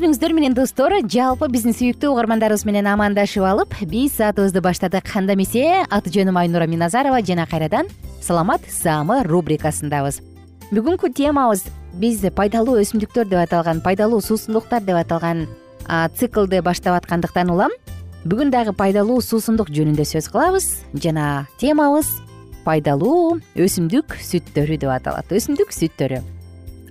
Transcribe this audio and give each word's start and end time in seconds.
күнүңүздөр 0.00 0.32
менен 0.32 0.54
достор 0.56 0.94
жалпы 1.12 1.44
биздин 1.52 1.74
сүйүктүү 1.76 2.08
угармандарыбыз 2.14 2.62
менен 2.64 2.86
амандашып 2.88 3.44
алып 3.44 3.74
биз 3.90 4.14
саатыбызды 4.16 4.62
баштадык. 4.64 5.04
Анда 5.12 5.34
эмесе 5.36 5.84
аты 5.92 6.08
жөнүм 6.14 6.38
айнура 6.40 6.64
миназарова 6.64 7.20
жана 7.20 7.44
кайрадан 7.44 7.90
саламат 8.24 8.64
саамы 8.64 9.18
рубрикасындабыз. 9.28 10.22
Бүгүнкү 10.72 11.12
темабыз 11.12 11.66
биз 12.00 12.24
пайдалуу 12.32 12.78
өсүмдүктөр 12.80 13.28
деп 13.28 13.42
аталган 13.42 13.84
пайдалуу 13.84 14.22
суусундуктар 14.24 14.80
деп 14.88 14.96
аталган 15.02 15.44
циклды 16.16 16.62
баштап 16.64 16.96
аткандыктан 17.02 17.52
улам 17.52 17.76
бүгүн 18.24 18.56
дагы 18.56 18.72
пайдалуу 18.72 19.20
суусундук 19.20 19.68
жөнүндө 19.68 20.08
сөз 20.08 20.32
кылабыз. 20.32 20.78
Жана 20.96 21.44
темабыз 21.60 22.08
пайдалуу 22.64 23.40
өсүмдүк 23.52 24.16
сүттөрү 24.16 24.80
деп 24.80 24.96
аталат. 24.96 25.28
Өсүмдүк 25.28 25.76
сүттөрү 25.76 26.24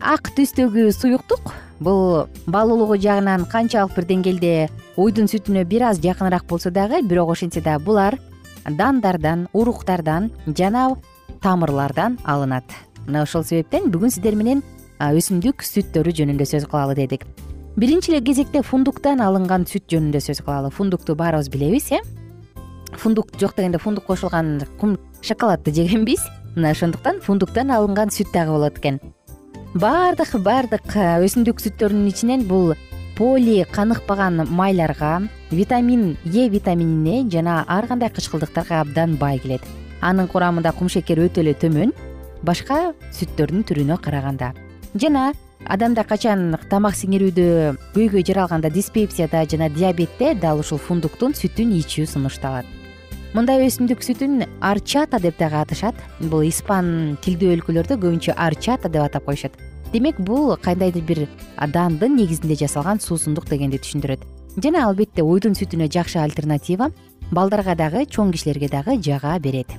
ак 0.02 0.32
түстөгү 0.36 0.92
суюктук. 0.96 1.54
Бул 1.80 2.28
баалуулугу 2.48 2.98
жагынан 3.00 3.46
канчалык 3.48 3.96
бир 3.96 4.08
деңгээлде 4.10 4.54
уйдун 5.00 5.30
сүтүнө 5.32 5.64
бир 5.68 5.86
аз 5.92 6.02
жакыныраак 6.04 6.46
болсо 6.48 6.72
дагы 6.72 7.02
бирок 7.04 7.30
ошентсе 7.32 7.62
дагы 7.62 7.84
булар 7.86 8.18
дандардан 8.66 9.48
уруктардан 9.54 10.32
жана 10.48 10.96
тамырлардан 11.42 12.18
алынат. 12.26 12.66
Мына 13.08 13.24
ошол 13.24 13.44
себептен 13.44 13.92
бүгүн 13.92 14.12
сиздер 14.12 14.36
менен 14.36 14.64
өсүмдүк 15.00 15.64
сүттөрү 15.64 16.12
жөнүндө 16.16 16.46
сөз 16.46 16.68
кылалы 16.68 16.96
дедик. 16.96 17.26
Биринчи 17.80 18.12
эле 18.12 18.22
кезекте 18.22 18.62
фундуктан 18.62 19.22
алынган 19.24 19.64
сүт 19.64 19.88
жөнүндө 19.88 20.20
сөз 20.20 20.44
кылалы. 20.44 20.72
Фундукту 20.72 21.16
баарыбыз 21.16 21.48
билебиз 21.50 21.92
э? 21.92 22.02
Фундук 22.98 23.32
жок 23.40 23.56
дегенде 23.56 23.78
фундук 23.78 24.06
кошулган 24.06 24.62
кум 24.80 24.98
шоколадты 25.22 25.72
жегенбиз. 25.72 26.26
Мына 26.56 26.72
ошондуктан 26.72 27.22
фундуктан 27.22 27.72
алынган 27.72 28.10
сүт 28.10 28.34
дагы 28.34 28.52
болот 28.52 28.78
экен 28.80 29.00
баардык 29.78 30.32
баардык 30.42 30.96
өсүмдүк 30.98 31.60
сүттөрүнүн 31.62 32.08
ичинен 32.10 32.42
бул 32.50 32.72
поли 33.14 33.62
каныкпаган 33.70 34.42
майларга 34.50 35.28
витамин 35.52 36.18
е 36.26 36.50
витаминине 36.50 37.30
жана 37.30 37.66
ар 37.68 37.86
кандай 37.86 38.10
кычкылдыктарга 38.10 38.82
абдан 38.82 39.16
бай 39.18 39.38
келет. 39.38 39.62
Анын 40.02 40.28
курамында 40.28 40.74
кумшекер 40.74 41.20
өтө 41.20 41.42
эле 41.42 41.54
төмөн 41.54 41.94
башка 42.42 42.96
сүттөрдүн 43.14 43.64
түрүнө 43.70 44.02
караганда. 44.02 44.56
Жана 44.96 45.34
адамда 45.68 46.04
качан 46.04 46.58
тамак 46.70 46.98
сиңирүүдө 46.98 47.78
көйгөй 47.94 48.26
жаралганда 48.26 48.74
диспепсияда 48.74 49.46
жана 49.46 49.70
диабетте 49.70 50.34
дал 50.34 50.66
ушул 50.66 50.82
фундуктун 50.82 51.38
сүтүн 51.38 51.78
ичүү 51.78 52.08
сунушталат 52.10 52.79
мындай 53.38 53.62
өсүмдүк 53.68 54.02
сүтүн 54.02 54.46
арчата 54.66 55.20
деп 55.22 55.38
дагы 55.38 55.60
аташат 55.60 55.98
бул 56.32 56.42
испан 56.48 57.18
тилдүү 57.22 57.52
өлкөлөрдө 57.60 58.00
көбүнчө 58.02 58.34
арчата 58.34 58.90
деп 58.90 59.04
атап 59.06 59.28
коюшат. 59.28 59.54
Демек 59.94 60.18
бул 60.22 60.56
кандайдыр 60.58 61.04
бир 61.06 61.22
дандын 61.74 62.16
негизинде 62.18 62.58
жасалган 62.58 63.00
суусундук 63.00 63.46
дегенди 63.50 63.78
түшүндүрөт. 63.78 64.26
Жана 64.58 64.88
албетте 64.88 65.22
уйдун 65.22 65.54
сүтүнө 65.58 65.92
жакшы 65.94 66.18
альтернатива 66.22 66.90
балдарга 67.32 67.76
дагы 67.78 68.06
чоң 68.10 68.34
кишилерге 68.34 68.70
дагы 68.70 68.98
жага 68.98 69.38
берет. 69.40 69.70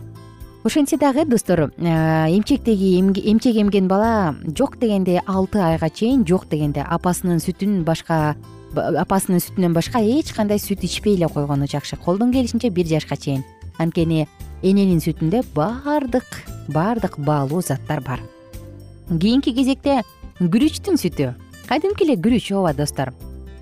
Ошентсе 0.63 0.97
дагы 0.97 1.25
достор 1.25 1.73
эмчектеги 1.79 3.01
эмчек 3.01 3.57
эмген 3.57 3.89
бала 3.89 4.37
жок 4.57 4.79
дегенде 4.79 5.23
алты 5.27 5.59
айга 5.59 5.91
чейин 5.91 6.27
жок 6.27 6.47
дегенде 6.51 6.85
апасынын 6.87 7.41
сүтүн 7.41 7.83
башка 7.83 8.37
апасынын 8.77 9.43
сүтүнөн 9.43 9.75
башка 9.75 10.01
эч 10.01 10.33
кандай 10.37 10.59
сүт 10.59 10.85
ичпей 10.87 11.17
эле 11.17 11.29
койгону 11.29 11.67
жакшы. 11.67 11.97
Колдон 11.97 12.33
келишинче 12.33 12.71
бир 12.71 12.87
жашка 12.87 13.17
чейин. 13.17 13.45
Анткени 13.79 14.29
эненин 14.63 15.01
сүтүндө 15.01 15.43
баардык 15.55 16.27
баардык 16.69 17.19
баалуу 17.19 17.63
заттар 17.63 18.01
бар. 18.01 18.21
Кийинки 19.09 19.53
кезекте 19.55 20.03
күрүчтүн 20.39 21.01
сүтү. 21.01 21.35
Кадимки 21.67 22.05
эле 22.05 22.17
күрүч 22.17 22.53
ооба 22.55 22.75
достор. 22.75 23.13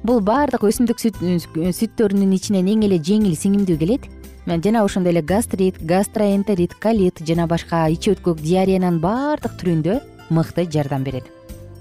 Бул 0.03 0.21
баардык 0.21 0.63
өсүмдүк 0.69 1.01
сүттөрүнүн 1.01 2.37
ичинен 2.37 2.69
эң 2.69 2.85
эле 2.89 3.01
жеңил 3.01 3.35
сиңимдүү 3.37 3.79
келет. 3.79 4.11
Жана 4.49 4.85
ошондой 4.85 5.13
эле 5.13 5.23
гастрит 5.23 5.81
гастроэнтерит 5.81 6.75
колит 6.75 7.21
жана 7.27 7.47
башка 7.47 7.87
ич 7.93 8.09
өткөк 8.09 8.41
диареянын 8.41 9.01
баардык 9.01 9.59
түрүндө 9.61 10.01
мыкты 10.31 10.65
жардам 10.73 11.05
берет 11.05 11.38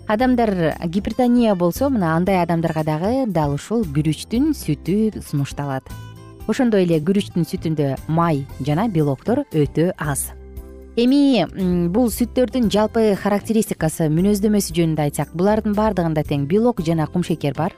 адамдар 0.07 0.77
гипертония 0.87 1.55
болсо 1.55 1.89
мына 1.89 2.15
андай 2.15 2.41
адамдарга 2.41 2.83
дагы 2.83 3.25
дал 3.27 3.53
ушул 3.55 3.83
күрүчтүн 3.83 4.53
сүтү 4.55 5.19
сунушталат. 5.19 5.83
Ошондой 6.47 6.85
эле 6.87 7.01
күрүчтүн 7.03 7.43
сүтүндө 7.43 7.97
май 8.07 8.45
жана 8.63 8.87
белоктор 8.87 9.43
өтө 9.51 9.91
аз. 9.99 10.31
Эми 10.95 11.43
бул 11.91 12.07
сүттөрдүн 12.07 12.71
жалпы 12.71 13.17
характеристикасы 13.19 14.07
мүнөздөмөсү 14.07 14.79
жөнүндө 14.79 15.09
айтсак 15.09 15.35
булардын 15.35 15.75
баардыгында 15.75 16.23
тең 16.23 16.47
белок 16.47 16.79
жана 16.87 17.07
кумшекер 17.11 17.53
бар. 17.53 17.75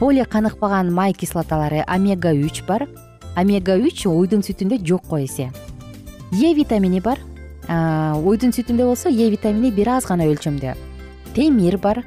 Поли 0.00 0.24
каныкпаган 0.24 0.88
май 0.92 1.12
кислоталары 1.12 1.84
омега 1.86 2.32
үч 2.32 2.64
бар. 2.66 2.88
Омега 3.36 3.76
үч 3.76 4.06
уйдун 4.08 4.40
сүтүндө 4.40 4.80
жок 4.80 5.04
го 5.12 5.20
эсе. 5.20 5.52
Е 6.32 6.54
витамини 6.56 7.04
бар. 7.04 7.20
Уйдун 7.68 8.56
сүтүндө 8.56 8.88
болсо 8.88 9.12
е 9.12 9.28
витамини 9.30 9.70
бир 9.70 9.98
аз 10.00 10.08
гана 10.08 10.24
өлчөмдө 10.24 10.89
темир 11.34 11.78
бар. 11.78 12.04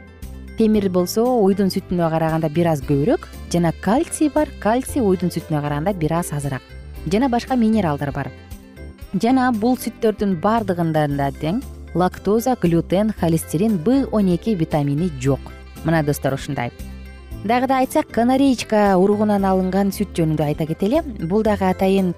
Темир 0.58 0.90
болсо 0.90 1.24
уйдун 1.42 1.72
сүтүнө 1.74 2.10
караганда 2.14 2.50
бир 2.54 2.68
аз 2.74 2.82
көбүрөөк 2.86 3.28
жана 3.52 3.72
кальций 3.82 4.30
бар. 4.30 4.50
Кальций 4.60 5.02
уйдун 5.02 5.32
сүтүнө 5.34 5.62
караганда 5.62 5.94
бир 5.94 6.14
аз 6.20 6.34
азыраак. 6.34 6.62
Жана 7.12 7.30
башка 7.30 7.56
минералдар 7.56 8.12
бар. 8.12 8.32
Жана 9.22 9.52
бул 9.52 9.78
сүттөрдүн 9.78 10.40
баардыгында 10.42 11.08
да 11.18 11.32
тең 11.32 11.62
лактоза 11.96 12.56
глютен 12.62 13.14
холестерин 13.20 13.78
б 13.78 14.08
он 14.12 14.34
эки 14.34 14.56
витамини 14.56 15.12
жок. 15.22 15.40
Мына 15.86 16.04
достор 16.04 16.34
ушундай. 16.34 16.72
Дагы 17.44 17.68
да 17.68 17.80
айтсак 17.80 18.08
канареечка 18.08 18.96
уругунан 18.98 19.46
алынган 19.46 19.92
сүт 19.92 20.14
жөнүндө 20.16 20.46
айта 20.46 20.66
кетели 20.66 21.02
бул 21.28 21.44
дагы 21.44 21.66
атайын 21.66 22.14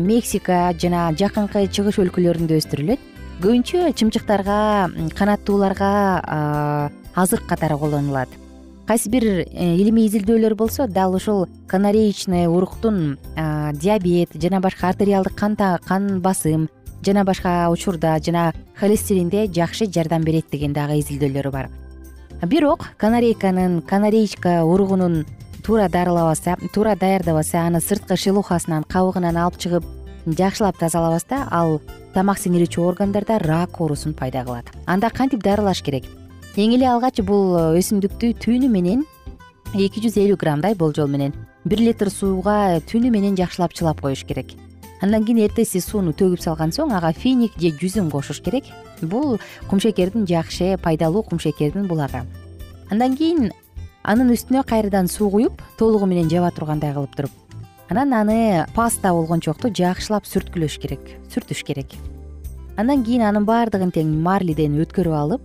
мексика 0.00 0.72
жана 0.78 1.12
жакынкы 1.12 1.68
чыгыш 1.68 2.00
өлкөлөрүндө 2.02 2.58
өстүрүлөт 2.58 3.13
көбүнчө 3.42 3.90
чымчыктарга 3.98 4.90
канаттууларга 5.18 5.90
азык 7.14 7.46
катары 7.48 7.76
колдонулат 7.78 8.28
кайсы 8.86 9.10
бир 9.10 9.24
э, 9.24 9.76
илимий 9.76 10.06
изилдөөлөр 10.06 10.54
болсо 10.54 10.86
дал 10.86 11.14
ушул 11.14 11.48
канареечный 11.66 12.46
уруктун 12.46 13.18
диабет 13.34 14.30
жана 14.34 14.60
башка 14.60 14.88
артериалдык 14.88 15.34
кан 15.34 16.20
басым 16.20 16.68
жана 17.04 17.24
башка 17.24 17.70
учурда 17.70 18.18
жана 18.18 18.52
холестеринде 18.76 19.46
жакшы 19.46 19.86
жардам 19.86 20.22
берет 20.22 20.50
деген 20.50 20.72
дагы 20.72 21.00
изилдөөлөрү 21.00 21.50
бар. 21.50 21.70
Бирок 22.42 22.88
канарейканын 22.98 23.82
канареечка 23.82 24.64
уругунун 24.64 25.24
туура 25.64 25.88
дарылабаса 25.88 26.56
туура 26.74 26.94
даярдабаса 26.96 27.66
аны 27.66 27.80
сырткы 27.80 28.16
шелухасынан 28.16 28.84
кабыгынан 28.84 29.36
алып 29.36 29.58
чыгып 29.58 29.84
жакшылап 30.26 30.78
тазалабаста 30.78 31.44
ал 31.50 31.80
тамак 32.14 32.38
сиңирүүчү 32.38 32.82
органдарда 32.82 33.38
рак 33.38 33.80
оорусун 33.80 34.14
пайда 34.14 34.44
кылат. 34.44 34.70
Анда 34.86 35.10
кантип 35.10 35.42
дарылаш 35.42 35.82
керек? 35.82 36.04
Эң 36.56 36.76
эле 36.76 36.88
алгач 36.88 37.20
бул 37.22 37.56
өсүмдүктү 37.78 38.34
түйүнү 38.44 38.68
менен 38.70 39.04
эки 39.74 40.00
жүз 40.04 40.20
элүү 40.22 40.38
граммдай 40.38 40.74
болжол 40.74 41.10
менен 41.10 41.34
бир 41.64 41.82
литр 41.82 42.10
сууга 42.10 42.80
түнү 42.90 43.10
менен 43.10 43.36
жакшылап 43.36 43.74
чылап 43.74 44.00
коюш 44.00 44.24
керек. 44.24 44.54
Андан 45.02 45.24
кийин 45.24 45.42
эртеси 45.44 45.80
сууну 45.80 46.12
төгүп 46.12 46.40
салган 46.40 46.72
соң 46.72 46.94
ага 46.94 47.12
финик 47.12 47.58
же 47.60 47.74
жүзүм 47.74 48.10
кошуш 48.10 48.40
керек. 48.40 48.64
Бул 49.02 49.38
кумшекердин 49.68 50.24
жакшы 50.26 50.78
пайдалуу 50.80 51.22
кумшекердин 51.22 51.86
булагы 51.90 52.24
андан 52.92 53.16
кийин 53.16 53.52
анын 54.04 54.32
үстүнө 54.34 54.64
кайрадан 54.68 55.08
суу 55.08 55.30
куюп 55.32 55.62
толугу 55.78 56.06
менен 56.06 56.28
жаба 56.30 56.50
тургандай 56.54 56.92
кылып 56.94 57.16
туруп 57.16 57.43
анан 57.88 58.14
аны 58.14 58.66
паста 58.74 59.12
болгончокту 59.12 59.70
жакшылап 59.70 60.24
сүрткүлөш 60.28 60.78
керек 60.80 61.16
сүртүш 61.32 61.64
керек. 61.64 61.94
Андан 62.76 63.04
кийин 63.04 63.22
анын 63.22 63.44
баардыгын 63.46 63.92
тең 63.94 64.14
марлиден 64.24 64.78
өткөрүп 64.82 65.14
алып 65.14 65.42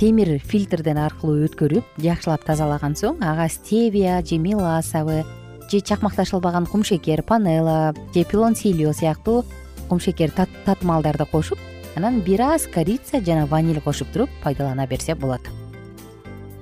темир 0.00 0.38
фильтрден 0.40 0.96
аркылуу 0.96 1.46
өткөрүп 1.46 2.00
жакшылап 2.00 2.44
тазалаган 2.48 2.94
соң 2.96 3.20
ага 3.20 3.48
стевия 3.52 4.22
же 4.24 4.38
меласабы 4.40 5.22
же 5.70 5.80
чакмакташылбаган 5.80 6.66
кумшекер 6.66 7.22
панела 7.22 7.94
же 8.14 8.24
пилонсилио 8.24 8.92
сыяктуу 8.92 9.44
кумшекер 9.88 10.32
татымалдарды 10.64 11.26
кошуп 11.26 11.58
анан 11.96 12.20
бир 12.20 12.40
аз 12.42 12.66
корица 12.66 13.20
жана 13.20 13.46
ваниль 13.46 13.80
кошуп 13.80 14.08
туруп 14.12 14.30
пайдалана 14.42 14.86
берсе 14.86 15.14
болот 15.14 15.42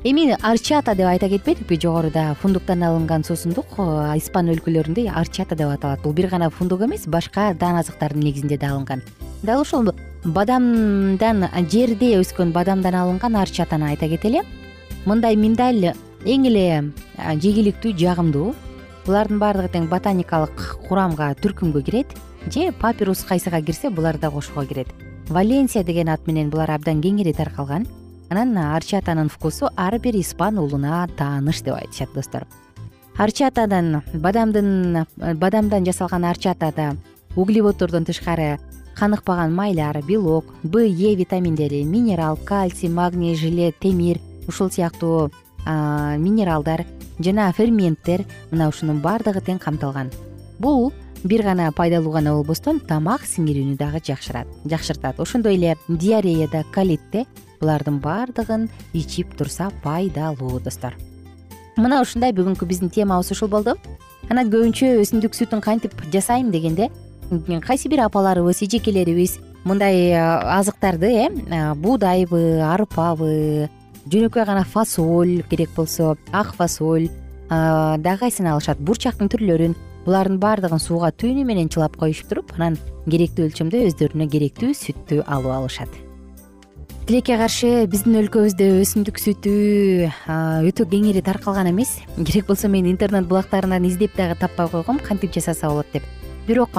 эми 0.04 0.36
арчата 0.42 0.94
деп 0.94 1.06
айта 1.06 1.28
кетпедикпи 1.28 1.78
жогоруда 1.80 2.36
фундуктан 2.40 2.82
алынган 2.82 3.24
суусундук 3.24 3.66
испан 4.14 4.48
өлкөлөрүндө 4.52 5.08
арчата 5.10 5.56
деп 5.56 5.72
аталат. 5.72 6.02
Бул 6.02 6.12
бир 6.12 6.28
гана 6.28 6.50
фундук 6.50 6.82
эмес 6.86 7.06
башка 7.06 7.54
даан 7.54 7.80
азыктардын 7.80 8.22
негизинде 8.22 8.58
да 8.58 8.70
алынган. 8.70 9.02
Дал 9.42 9.62
ушул 9.62 9.90
бадамдан 10.24 11.48
жерде 11.70 12.14
өскөн 12.20 12.52
бадамдан 12.52 12.94
алынган 12.94 13.36
арчатаны 13.36 13.90
айта 13.90 14.08
кетели 14.08 14.42
мындай 15.04 15.36
миндаль 15.36 15.94
эң 16.24 16.46
эле 16.46 16.92
жегиликтүү 17.18 17.96
жагымдуу. 17.98 18.54
Булардын 19.06 19.38
баардыгы 19.42 19.68
тең 19.72 19.88
ботаникалык 19.90 20.78
курамга 20.86 21.34
түркүмгө 21.42 21.82
кирет 21.82 22.14
же 22.52 22.70
папирус 22.72 23.24
кайсыга 23.24 23.62
кирсе 23.62 23.90
булар 23.90 24.18
да 24.18 24.30
кошууга 24.30 24.66
кирет. 24.66 24.88
Валенсия 25.28 25.82
деген 25.82 26.08
ат 26.08 26.26
менен 26.26 26.50
булар 26.50 26.70
абдан 26.70 27.00
кеңири 27.02 27.34
таркалган 27.34 27.86
анан 28.30 28.56
арчатанын 28.58 29.28
вкусу 29.28 29.68
ар 29.76 29.98
бир 29.98 30.16
испан 30.16 30.58
уулуна 30.58 31.08
тааныш 31.16 31.62
деп 31.62 31.74
айтышат 31.74 32.12
достор 32.14 32.46
арчатадан 33.16 34.02
бадамдын 34.14 35.06
бадамдан 35.16 35.84
жасалган 35.84 36.24
арчатада 36.24 36.96
углеводдордон 37.36 38.04
тышкары 38.04 38.58
каныкпаган 38.94 39.54
майлар 39.54 40.02
белок 40.02 40.44
б 40.62 40.86
е 40.86 41.14
витаминдери 41.14 41.84
минерал 41.84 42.36
кальций 42.36 42.88
магний 42.88 43.34
желе 43.34 43.72
темир 43.72 44.18
ушул 44.48 44.70
сыяктуу 44.70 45.30
минералдар 45.66 46.86
жана 47.18 47.52
ферменттер 47.52 48.24
мына 48.50 48.68
ушунун 48.68 49.00
баардыгы 49.02 49.42
тең 49.44 49.58
камтылган. 49.58 50.10
Бул 50.58 50.92
бир 51.24 51.42
гана 51.42 51.72
пайдалуу 51.72 52.12
гана 52.12 52.34
болбостон 52.36 52.80
тамак 52.80 53.24
сиңирүүнү 53.26 53.76
дагы 53.76 54.00
жакшыртат. 54.04 55.20
Ошондой 55.20 55.56
эле 55.56 55.76
диареяда 55.88 56.64
колитте 56.74 57.26
булардын 57.60 57.98
баардыгын 58.00 58.68
ичип 58.94 59.34
турса 59.36 59.70
пайдалуу 59.82 60.60
достор. 60.60 60.94
Мына 61.76 62.00
ушундай 62.02 62.32
бүгүнкү 62.32 62.66
биздин 62.66 62.90
темабыз 62.90 63.32
ушул 63.32 63.48
болду. 63.48 63.76
Анан 64.30 64.50
көбүнчө 64.52 64.98
өсүмдүк 65.02 65.34
сүтүн 65.34 65.62
кантип 65.62 65.94
жасайм 66.12 66.50
дегенде 66.50 66.90
кайсы 67.64 67.88
бир 67.88 68.06
апаларыбыз 68.06 68.62
эжекелерибиз 68.62 69.38
мындай 69.64 70.12
азыктарды 70.14 71.10
э 71.28 71.74
буудайбы 71.74 72.60
арпабы 72.60 73.68
жөнөкөй 74.06 74.44
гана 74.44 74.64
фасоль 74.64 75.42
керек 75.50 75.70
болсо 75.76 76.16
ак 76.32 76.54
фасоль 76.54 77.08
дагы 77.48 78.18
кайсын 78.18 78.46
алышат. 78.46 78.78
Бурчактын 78.78 79.28
түрлөрүн 79.28 79.74
булардын 80.08 80.40
баардыгын 80.40 80.80
сууга 80.80 81.12
түйүнү 81.12 81.44
менен 81.44 81.68
чылап 81.68 81.96
коюшуп 82.00 82.32
туруп 82.32 82.56
анан 82.56 82.80
керектүү 83.06 83.50
өлчөмдө 83.50 83.86
өздөрүнө 83.92 84.26
керектүү 84.32 84.74
сүттү 84.76 85.22
алып 85.28 85.52
алышат. 85.52 85.90
Тилекке 87.08 87.38
каршы 87.40 87.86
биздин 87.88 88.18
өлкөбүздө 88.20 88.66
өсүмдүк 88.82 89.16
сүтү 89.22 89.52
өтө 90.68 90.84
кеңири 90.90 91.22
таркалган 91.24 91.70
эмес. 91.70 91.94
Керек 92.18 92.44
болсо 92.50 92.68
мен 92.68 92.84
интернет 92.84 93.24
булактарынан 93.30 93.86
издеп 93.88 94.12
дагы 94.16 94.36
таппай 94.36 94.68
койгом 94.68 94.98
кантип 95.00 95.32
жасаса 95.32 95.70
болот 95.70 95.86
деп. 95.94 96.02
Бирок 96.46 96.76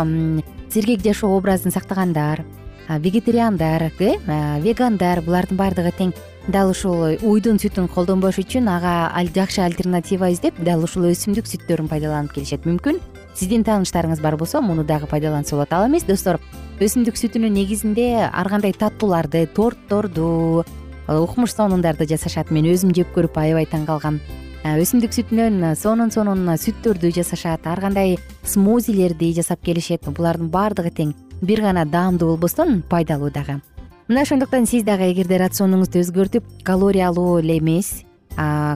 сергек 0.70 1.02
жашоо 1.02 1.36
образын 1.38 1.72
сактагандар 1.72 2.44
вегетариандар 2.90 3.90
э 3.98 4.62
вегандар 4.62 5.22
булардын 5.22 5.58
баардыгы 5.58 5.94
тең. 5.98 6.14
Дал 6.48 6.70
ушул 6.70 7.18
уйдун 7.22 7.58
сүтүн 7.58 7.90
колдонбош 7.90 8.38
үчүн 8.38 8.70
ага 8.70 9.10
жакшы 9.34 9.62
альтернатива 9.62 10.30
издеп 10.30 10.54
дал 10.64 10.84
ушул 10.84 11.10
өсүмдүк 11.10 11.46
сүттөрүн 11.46 11.90
пайдаланып 11.90 12.34
келишет 12.34 12.66
мүмкүн 12.66 12.98
сиздин 13.36 13.64
тааныштарыңыз 13.64 14.22
бар 14.22 14.38
болсо 14.38 14.62
муну 14.62 14.84
дагы 14.84 15.08
пайдаланса 15.08 15.56
болот. 15.56 15.74
Ал 15.74 15.88
эмес 15.88 16.04
достор 16.04 16.40
өсүмдүк 16.80 17.16
сүтүнүн 17.20 17.54
негизинде 17.54 18.30
ар 18.32 18.50
кандай 18.50 18.74
таттууларды 18.74 19.46
тортторду 19.48 20.66
укмуш 21.08 21.56
сонундарды 21.56 22.06
жасашат 22.08 22.52
мен 22.52 22.68
өзүм 22.70 22.94
жеп 22.96 23.14
көрүп 23.16 23.38
аябай 23.40 23.66
таң 23.66 23.86
калгам. 23.88 24.20
Өсүмдүк 24.64 25.16
сүтүнөн 25.16 25.76
сонун 25.80 26.12
сонун 26.12 26.44
сүттөрдү 26.60 27.14
жасашат 27.16 27.66
ар 27.68 27.80
кандай 27.80 28.18
смозилерди 28.44 29.32
жасап 29.38 29.64
келишет 29.64 30.04
булардын 30.06 30.52
баардыгы 30.52 30.92
тең. 30.92 31.16
Бир 31.42 31.62
гана 31.64 31.86
даамдуу 31.86 32.36
болбостон 32.36 32.82
пайдалуу 32.90 33.32
дагы. 33.32 33.62
Мына 34.10 34.22
ошондуктан 34.28 34.66
сиз 34.68 34.84
дагы 34.84 35.12
эгерде 35.14 35.38
рационуңузду 35.40 36.02
өзгөртүп 36.04 36.64
калориялуу 36.68 37.40
эле 37.40 37.60
эмес 37.60 38.04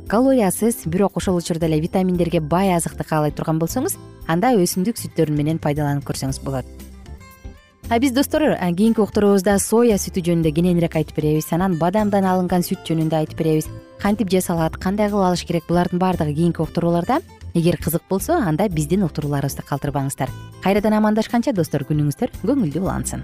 калориясыз 0.08 0.86
бирок 0.86 1.18
ошол 1.18 1.38
учурда 1.38 1.66
эле 1.66 1.80
витаминдерге 1.80 2.42
бай 2.42 2.74
азыкты 2.76 3.04
каалай 3.08 3.32
турган 3.32 3.60
болсоңуз 3.60 3.96
анда 4.28 4.52
өсүмдүк 4.60 5.00
сүттөрү 5.00 5.32
менен 5.32 5.60
пайдаланып 5.60 6.04
көрсөңүз 6.04 6.42
болот. 6.44 6.66
А 7.90 8.00
биз 8.00 8.12
достор 8.12 8.42
кийинки 8.76 9.00
уктуруубузда 9.04 9.60
соя 9.60 9.96
сүтү 10.00 10.24
жөнүндө 10.26 10.54
кененирээк 10.56 10.96
айтып 11.00 11.20
беребиз. 11.20 11.52
Анан 11.52 11.78
бадамдан 11.78 12.26
алынган 12.26 12.64
сүт 12.64 12.84
жөнүндө 12.88 13.20
айтып 13.22 13.40
беребиз. 13.44 13.70
Кантип 14.02 14.32
жасалат 14.32 14.80
кандай 14.82 15.12
кылып 15.12 15.28
алыш 15.30 15.46
керек? 15.46 15.68
Булардын 15.68 16.00
баардыгы 16.00 16.34
кийинки 16.34 16.64
уктурууларда. 16.64 17.22
Эгер 17.54 17.78
кызык 17.78 18.08
болсо 18.10 18.40
анда 18.40 18.68
биздин 18.70 19.04
уктурууларыбызды 19.04 19.68
калтырбаңыздар. 19.68 20.32
Кайрадан 20.64 20.98
амандашканча 21.00 21.54
достор 21.54 21.84
күнүңүздөр 21.84 22.40
көңүлдүү 22.44 22.82
улансын 22.82 23.24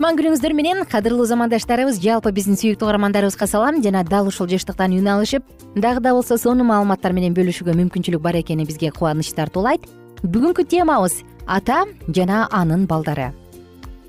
кутман 0.00 0.16
күнүңүздөр 0.16 0.54
менен 0.56 0.78
кадырлуу 0.88 1.26
замандаштарыбыз 1.28 1.98
жалпы 2.00 2.30
биздин 2.32 2.56
сүйүктүү 2.56 2.86
угармандарыбызга 2.86 3.44
салам. 3.44 3.82
Жана 3.84 4.00
дал 4.00 4.30
ушул 4.30 4.48
жыштыктан 4.48 4.94
үн 4.96 5.10
алышып 5.12 5.44
дагы 5.76 6.00
да 6.00 6.14
болсо 6.16 6.38
сонун 6.40 6.70
маалыматтар 6.70 7.12
менен 7.12 7.36
бөлүшүүгө 7.36 7.74
мүмкүнчүлүк 7.82 8.22
бар 8.24 8.38
экени 8.40 8.64
бизге 8.64 8.94
кубаныч 8.96 9.34
тартуулайт 9.36 9.84
бүгүнкү 10.24 10.64
темабыз 10.72 11.18
ата 11.44 11.84
жана 12.08 12.46
анын 12.48 12.88
балдары. 12.88 13.34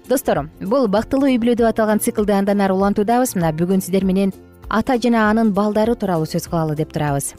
Достор 0.07 0.45
бул 0.62 0.88
бактылуу 0.88 1.27
үй 1.27 1.36
бүлө 1.36 1.60
деп 1.60 1.67
аталган 1.74 2.00
циклды 2.00 2.39
андан 2.39 2.63
ары 2.63 2.71
улантуудабыз. 2.71 3.36
Мына 3.36 3.51
бүгүн 3.51 3.83
сиздер 3.83 4.07
менен 4.07 4.31
ата 4.69 4.95
жана 4.95 5.27
анын 5.27 5.51
балдары 5.51 6.00
тууралуу 6.00 6.24
сөз 6.24 6.48
кылалы 6.48 6.79
деп 6.79 6.95
турабыз. 6.95 7.33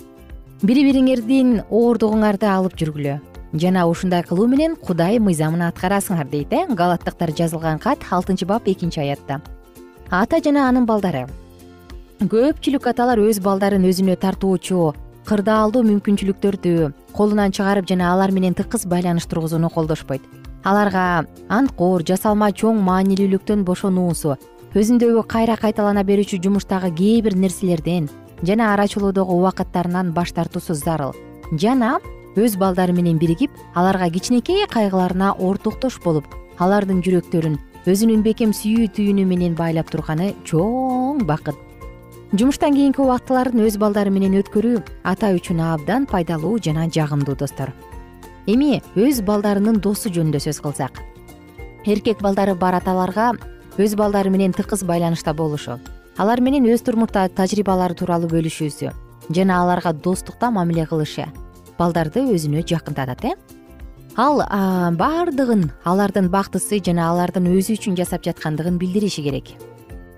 Бири 0.61 0.85
бириңердин 0.93 1.63
оордугуңарды 1.71 2.53
алып 2.53 2.77
жүргүлө 2.77 3.32
жана 3.53 3.87
ушундай 3.87 4.23
кылуу 4.23 4.47
менен 4.49 4.77
кудай 4.77 5.19
мыйзамын 5.19 5.69
аткарасыңар 5.69 6.29
дейт 6.31 6.53
э? 6.53 6.67
Галаттыктар 6.69 7.33
жазылган 7.37 7.79
кат 7.79 8.05
алтынчы 8.11 8.47
бап 8.47 8.67
экинчи 8.67 9.01
аятта. 9.01 9.41
Ата 10.11 10.41
жана 10.45 10.69
анын 10.69 10.87
балдары. 10.87 11.27
Көпчүлүк 12.21 12.87
аталар 12.89 13.19
өз 13.19 13.41
балдарын 13.43 13.85
өзүнө 13.89 14.17
тартуучу 14.17 14.93
кырдаалдуу 15.27 15.83
мүмкүнчүлүктөрдү 15.89 16.93
колунан 17.13 17.53
чыгарып 17.53 17.89
жана 17.89 18.13
алар 18.13 18.33
менен 18.33 18.55
тыкыз 18.55 18.87
байланыш 18.87 19.27
тургузууну 19.27 19.71
колдошпойт. 19.71 20.23
Аларга 20.65 21.27
анткор 21.49 22.05
жасалма 22.07 22.53
чоң 22.55 22.81
маанилүүлүктөн 22.87 23.65
бошонуусу 23.67 24.37
өзүндөгү 24.73 25.27
кайра 25.29 25.57
кайталана 25.61 26.05
берүүчү 26.07 26.39
жумуштагы 26.43 26.93
кээ 26.97 27.23
бир 27.27 27.35
нерселерден 27.37 28.09
жана 28.43 28.73
арачылоодогу 28.75 29.37
убакыттарынан 29.39 30.13
баш 30.13 30.33
тартуусу 30.33 30.75
зарыл. 30.75 31.13
Жана 31.53 31.99
өз 32.37 32.57
балдары 32.57 32.93
менен 32.93 33.19
биригип 33.19 33.51
аларга 33.75 34.09
кичинекей 34.11 34.67
кайгыларына 34.71 35.35
ортоктош 35.39 35.99
болуп 36.05 36.27
алардын 36.59 37.03
жүрөктөрүн 37.05 37.59
өзүнүн 37.87 38.25
бекем 38.25 38.53
сүйүү 38.57 38.89
түйүнү 38.97 39.27
менен 39.27 39.55
байлап 39.59 39.91
турганы 39.91 40.33
чоң 40.49 41.25
бакыт. 41.29 41.57
Жумуштан 42.33 42.73
кийинки 42.73 43.03
убактыларын 43.03 43.65
өз 43.67 43.77
балдары 43.77 44.11
менен 44.11 44.39
өткөрүү 44.41 44.83
ата 45.05 45.33
үчүн 45.37 45.61
абдан 45.61 46.07
пайдалуу 46.07 46.59
жана 46.59 46.89
жагымдуу 46.89 47.37
достор. 47.37 47.73
Эми 48.47 48.81
өз 48.97 49.21
балдарынын 49.27 49.81
досу 49.81 50.09
жөнүндө 50.09 50.41
сөз 50.47 50.63
кылсак. 50.65 51.03
Эркек 51.85 52.23
балдары 52.23 52.55
бар 52.55 52.79
аталарга 52.79 53.33
өз 53.77 53.95
балдары 53.97 54.31
менен 54.31 54.53
тыкыз 54.53 54.85
байланышта 54.85 55.33
болушу 55.33 55.79
алар 56.21 56.41
менен 56.45 56.67
өз 56.69 56.83
турмуш 56.85 57.13
тажрыйбалары 57.13 57.97
тууралуу 57.97 58.29
бөлүшүүсү 58.29 58.91
жана 59.33 59.63
аларга 59.63 59.93
достукта 59.93 60.51
мамиле 60.51 60.85
кылышы 60.87 61.25
балдарды 61.83 62.23
өзүнө 62.31 62.63
жакындатат 62.69 63.27
э? 63.27 63.35
Ал 64.21 64.43
баардыгын 65.01 65.71
алардын 65.89 66.29
бактысы 66.31 66.79
жана 66.85 67.09
алардын 67.11 67.49
өзү 67.49 67.79
үчүн 67.79 67.97
жасап 67.99 68.23
жаткандыгын 68.27 68.79
билдириши 68.79 69.25
керек. 69.25 69.55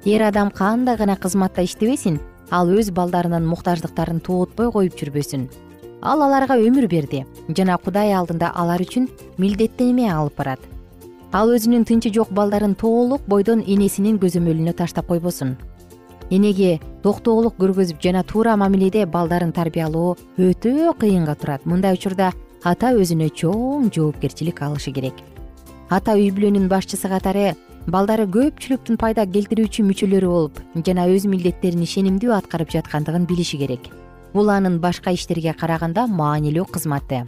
Эр 0.04 0.26
адам 0.28 0.50
кандай 0.50 0.99
гана 1.00 1.16
кызматта 1.16 1.62
иштебесин 1.64 2.18
ал 2.50 2.68
өз 2.68 2.90
балдарынын 2.92 3.47
муктаждыктарын 3.47 4.21
тоотпой 4.21 4.73
коюп 4.75 4.99
жүрбөсүн. 4.99 5.47
Ал 6.02 6.23
аларга 6.26 6.59
өмүр 6.61 6.88
берди 6.90 7.25
жана 7.49 7.78
кудай 7.78 8.12
алдында 8.12 8.50
алар 8.52 8.83
үчүн 8.83 9.09
милдеттенме 9.38 10.11
алып 10.12 10.37
барат. 10.42 10.61
Ал 11.33 11.54
өзүнүн 11.54 11.87
тынчы 11.88 12.12
жок 12.12 12.35
балдарын 12.35 12.75
толук 12.75 13.25
бойдон 13.30 13.62
энесинин 13.66 14.18
көзөмөлүнө 14.18 14.75
таштап 14.76 15.09
койбосун 15.09 15.56
энеге 16.31 16.81
токтоолук 17.02 17.59
көргөзүп 17.61 18.00
жана 18.02 18.23
туура 18.25 18.57
мамиледе 18.57 19.04
балдарын 19.07 19.52
тарбиялоо 19.52 20.16
өтө 20.38 20.95
кыйынга 21.00 21.35
турат. 21.35 21.66
Мындай 21.66 21.95
учурда 21.95 22.33
ата 22.64 22.95
өзүнө 22.97 23.28
чоң 23.35 23.90
жоопкерчилик 23.95 24.62
алышы 24.62 24.93
керек. 24.93 25.14
Ата 25.90 26.16
үй 26.16 26.31
бүлөнүн 26.33 26.69
башчысы 26.69 27.11
катары 27.12 27.52
балдары 27.87 28.25
көпчүлүктүн 28.25 28.97
пайда 28.97 29.26
келтирүүчү 29.28 29.85
мүчөлөрү 29.85 30.33
болуп 30.33 30.61
жана 30.87 31.04
өз 31.12 31.28
милдеттерин 31.28 31.85
ишенимдүү 31.85 32.33
аткарып 32.38 32.73
жаткандыгын 32.73 33.28
билиши 33.28 33.61
керек. 33.61 33.90
Бул 34.33 34.49
анын 34.50 34.81
башка 34.81 35.12
иштерге 35.12 35.52
караганда 35.52 36.07
маанилүү 36.09 36.64
кызматы 36.73 37.25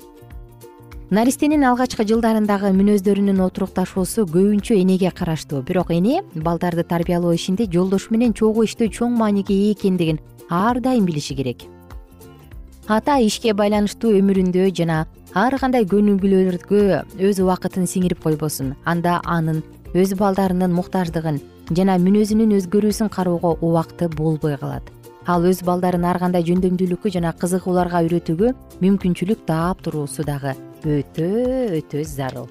наристенин 1.06 1.62
алгачкы 1.62 2.02
жылдарындагы 2.02 2.72
мүнөздөрүнүн 2.74 3.38
отурукташуусу 3.44 4.24
көбүнчө 4.26 4.74
энеге 4.74 5.12
караштуу. 5.14 5.62
Бирок 5.62 5.92
эне 5.94 6.24
балдарды 6.34 6.82
тарбиялоо 6.82 7.30
ишинде 7.34 7.68
жолдошу 7.70 8.10
менен 8.10 8.34
чогуу 8.34 8.64
иштөө 8.66 8.90
чоң 8.90 9.14
мааниге 9.14 9.54
ээ 9.54 9.76
экендигин 9.76 10.18
ар 10.50 10.80
дайым 10.80 11.06
билиши 11.06 11.36
керек. 11.38 11.62
Ата 12.88 13.20
ишке 13.22 13.54
байланыштуу 13.54 14.16
өмүрүндө 14.18 14.66
жана 14.74 15.06
ар 15.34 15.58
кандай 15.60 15.86
көнүгүүлөргө 15.86 16.82
өз 17.22 17.38
убакытын 17.38 17.86
сиңирип 17.86 18.22
койбосун. 18.26 18.74
Анда 18.84 19.20
анын 19.22 19.62
өз 19.94 20.18
балдарынын 20.18 20.74
муктаждыгын 20.74 21.38
жана 21.70 22.00
мүнөзүнүн 22.02 22.58
өзгөрүүсүн 22.58 23.14
кароого 23.14 23.56
убакыты 23.62 24.10
болбой 24.10 24.58
калат 24.58 24.95
ал 25.26 25.46
өз 25.50 25.62
балдарын 25.66 26.04
ар 26.06 26.20
кандай 26.22 26.44
жөндөмдүүлүккө 26.46 27.10
жана 27.16 27.32
кызыгууларга 27.40 28.04
үйрөтүүгө 28.06 28.52
мүмкүнчүлүк 28.84 29.42
таап 29.48 29.82
туруусу 29.82 30.22
дагы 30.26 30.54
өтө 30.86 31.26
өтө 31.80 32.04
зарыл. 32.06 32.46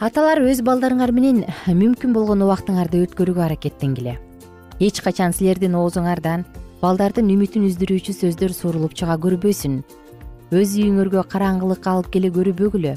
Аталар 0.00 0.40
өз 0.40 0.62
балдарыңар 0.64 1.12
менен 1.12 1.44
мүмкүн 1.68 2.14
болгон 2.16 2.46
убактыңарды 2.46 3.02
өткөрүүгө 3.04 3.44
аракеттенгиле 3.50 4.16
эч 4.80 5.02
качан 5.04 5.36
силердин 5.36 5.76
оозуңардан 5.76 6.46
балдардын 6.80 7.28
үмүтүн 7.34 7.68
үздүрүүчү 7.68 8.16
сөздөр 8.16 8.56
сурулуп 8.56 8.96
чыга 8.96 9.18
көрбөсүн 9.20 9.82
өз 10.56 10.72
үйүңөргө 10.80 11.26
караңгылык 11.34 11.84
алып 11.92 12.08
келе 12.14 12.32
көрбөгүлө 12.32 12.96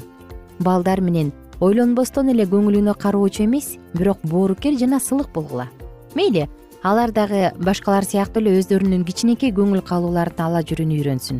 балдар 0.64 1.04
менен 1.04 1.34
ойлонбостон 1.60 2.32
эле 2.32 2.48
көңүлүнө 2.48 2.96
кароочу 2.96 3.44
эмес 3.44 3.74
бирок 3.92 4.24
боорукер 4.24 4.78
жана 4.80 4.96
сылык 4.96 5.28
болгула. 5.34 5.68
Мейли 6.14 6.48
алар 6.84 7.12
дагы 7.16 7.48
башкалар 7.64 8.04
сыяктуу 8.04 8.42
эле 8.42 8.58
өздөрүнүн 8.60 9.06
кичинекей 9.08 9.54
көңүл 9.56 9.80
калууларын 9.88 10.40
ала 10.44 10.60
жүрүүнү 10.68 10.98
үйрөнсүн. 11.00 11.38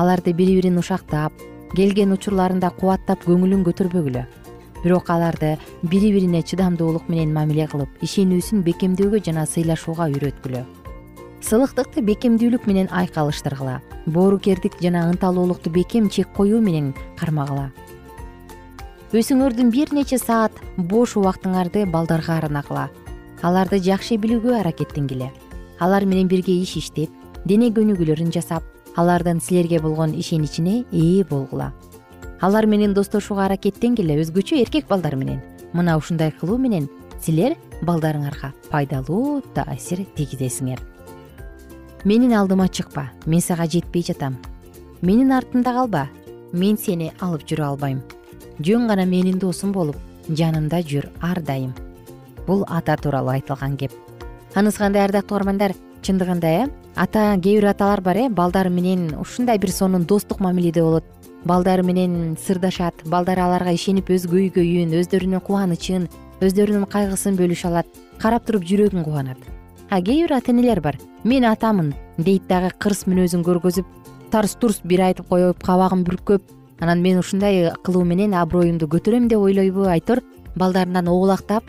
Аларды 0.00 0.32
бири 0.32 0.54
бирин 0.56 0.78
ушактап 0.80 1.36
келген 1.76 2.14
учурларында 2.16 2.70
кубаттап 2.78 3.26
көңүлүн 3.28 3.60
көтөрбөгүлө. 3.66 4.22
Бирок 4.80 5.10
аларды 5.12 5.58
бири 5.82 6.14
бирине 6.14 6.40
чыдамдуулук 6.40 7.10
менен 7.12 7.34
мамиле 7.34 7.66
кылып 7.68 8.00
ишенүүсүн 8.06 8.62
бекемдөөгө 8.64 9.20
жана 9.26 9.44
сыйлашууга 9.44 10.08
үйрөткүлө. 10.14 10.64
Сылыктыкты 11.44 12.00
бекемдүүлүк 12.00 12.64
менен 12.64 12.88
айкалыштыргыла 12.88 13.82
боорукердик 14.06 14.80
жана 14.80 15.10
ынталуулукту 15.12 15.68
бекем 15.68 16.08
чек 16.08 16.32
коюу 16.32 16.62
менен 16.64 16.94
кармагыла. 17.20 17.68
Өзүңөрдүн 19.12 19.76
бир 19.76 19.92
нече 19.92 20.16
саат 20.16 20.56
бош 20.76 21.18
убактыңарды 21.20 21.84
балдарга 21.84 22.38
арнагыла 22.40 22.88
аларды 23.42 23.78
жакшы 23.80 24.18
билүүгө 24.20 24.58
аракеттенгиле 24.60 25.30
алар 25.80 26.04
менен 26.04 26.28
бирге 26.28 26.52
иш 26.60 26.76
иштеп 26.76 27.10
дене 27.48 27.70
көнүгүүлөрүн 27.72 28.32
жасап 28.34 28.64
алардын 29.00 29.40
силерге 29.40 29.80
болгон 29.80 30.12
ишеничине 30.12 30.84
ээ 30.92 31.24
болгула. 31.30 31.72
Алар 32.40 32.66
менен 32.66 32.92
достошууга 32.94 33.46
аракеттенгиле 33.46 34.18
өзгөчө 34.20 34.60
эркек 34.60 34.88
балдар 34.88 35.16
менен 35.16 35.40
мына 35.72 35.96
ушундай 35.96 36.32
кылуу 36.32 36.58
менен 36.58 36.88
силер 37.20 37.56
балдарыңарга 37.82 38.52
пайдалуу 38.70 39.40
таасир 39.54 40.04
тийгизесиңер. 40.16 40.80
Менин 42.04 42.36
алдыма 42.36 42.68
чыкпа 42.68 43.10
мен 43.26 43.40
сага 43.40 43.66
жетпей 43.66 44.02
жатам. 44.02 44.36
Менин 45.00 45.32
артымда 45.32 45.72
калба 45.72 46.08
мен 46.52 46.76
сени 46.76 47.12
алып 47.20 47.44
жүрө 47.48 47.72
албайм. 47.72 48.02
Жөн 48.60 48.88
гана 48.88 49.06
менин 49.06 49.38
досум 49.38 49.72
болуп 49.72 49.96
жанымда 50.28 50.82
жүр 50.84 51.08
ар 51.20 51.40
дайым 51.40 51.72
бул 52.46 52.64
ата 52.68 52.96
тууралуу 52.96 53.32
айтылган 53.34 53.76
кеп. 53.76 53.92
Анысы 54.54 54.78
кандай 54.78 55.04
ардактуу 55.04 55.36
угармандар 55.36 55.74
чындыгында 56.02 56.48
э 56.48 56.70
ата 56.96 57.36
кээ 57.40 57.60
бир 57.60 57.66
аталар 57.70 58.00
бар 58.00 58.16
э 58.16 58.28
балдары 58.28 58.70
менен 58.70 59.14
ушундай 59.20 59.58
бир 59.58 59.70
сонун 59.70 60.04
достук 60.04 60.40
мамиледе 60.40 60.82
болот. 60.82 61.04
Балдары 61.44 61.82
менен 61.82 62.36
сырдашат 62.36 62.94
балдары 63.04 63.40
аларга 63.40 63.72
ишенип 63.72 64.10
өз 64.10 64.26
көйгөйүн 64.26 64.92
өздөрүнүн 65.00 65.40
кубанычын 65.40 66.08
өздөрүнүн 66.40 66.86
кайгысын 66.86 67.36
бөлүшө 67.36 67.68
алат 67.68 67.86
карап 68.18 68.44
туруп 68.46 68.64
жүрөгүң 68.64 69.04
кубанат. 69.04 69.38
А 69.90 70.00
кээ 70.00 70.26
бир 70.26 70.32
ата 70.32 70.52
энелер 70.52 70.80
бар 70.80 70.98
мен 71.24 71.44
атамын 71.44 71.94
дейт 72.18 72.48
дагы 72.48 72.70
кырс 72.78 73.06
мүнөзүн 73.06 73.44
көргөзүп 73.44 73.86
тарс 74.30 74.54
турс 74.56 74.80
бир 74.84 75.02
айтып 75.08 75.28
коюп 75.28 75.62
кабагын 75.62 76.04
бүркөп 76.06 76.42
анан 76.80 77.02
мен 77.02 77.18
ушундай 77.18 77.72
кылуу 77.84 78.04
менен 78.04 78.34
аброюмду 78.34 78.86
көтөрөм 78.86 79.28
деп 79.28 79.42
ойлойбу 79.42 79.84
айтор 79.90 80.22
балдарынан 80.56 81.08
оолактап 81.08 81.64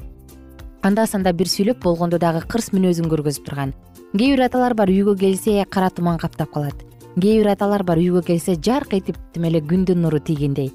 анда 0.81 1.05
санда 1.05 1.33
бир 1.33 1.47
сүйлөп 1.47 1.81
болгондо 1.83 2.17
дагы 2.19 2.41
кырс 2.49 2.71
мүнөзүн 2.73 3.09
көргөзүп 3.11 3.45
турган. 3.45 3.73
Кээ 4.11 4.35
бир 4.35 4.45
аталар 4.47 4.73
бар 4.73 4.89
үйгө 4.89 5.15
келсе 5.19 5.65
кара 5.69 5.89
туман 5.89 6.17
каптап 6.17 6.51
калат. 6.51 6.75
Кээ 7.15 7.41
бир 7.41 7.51
аталар 7.53 7.83
бар 7.83 8.01
үйгө 8.01 8.23
келсе 8.25 8.55
жарк 8.55 8.93
этип 8.97 9.17
тим 9.33 9.45
эле 9.45 9.61
күндүн 9.61 10.01
нуру 10.01 10.19
тийгендей. 10.19 10.71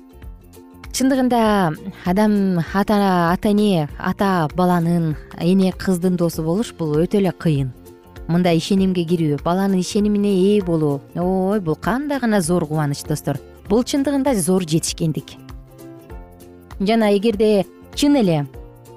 Чындыгында 0.97 1.41
адам 2.07 2.61
ата 2.73 2.97
ата 3.33 3.51
эне 3.51 3.89
ата 3.99 4.49
баланын 4.57 5.17
эне 5.41 5.73
кыздын 5.73 6.17
досу 6.17 6.43
болуш 6.43 6.73
бул 6.79 6.95
өтө 7.03 7.19
эле 7.19 7.33
кыйын. 7.33 7.73
Мындай 8.29 8.57
ишенимге 8.57 9.05
кирүү 9.05 9.43
баланын 9.45 9.83
ишенимине 9.83 10.33
ээ 10.33 10.63
болуу. 10.65 11.01
Ой 11.15 11.61
бул 11.61 11.77
кандай 11.77 12.19
гана 12.19 12.41
зор 12.41 12.67
кубаныч 12.67 13.05
достор. 13.05 13.37
Бул 13.69 13.83
чындыгында 13.83 14.35
зор 14.35 14.63
жетишкендик. 14.63 15.37
Жана 16.81 17.13
эгерде 17.17 17.67
чын 17.95 18.17
эле 18.17 18.47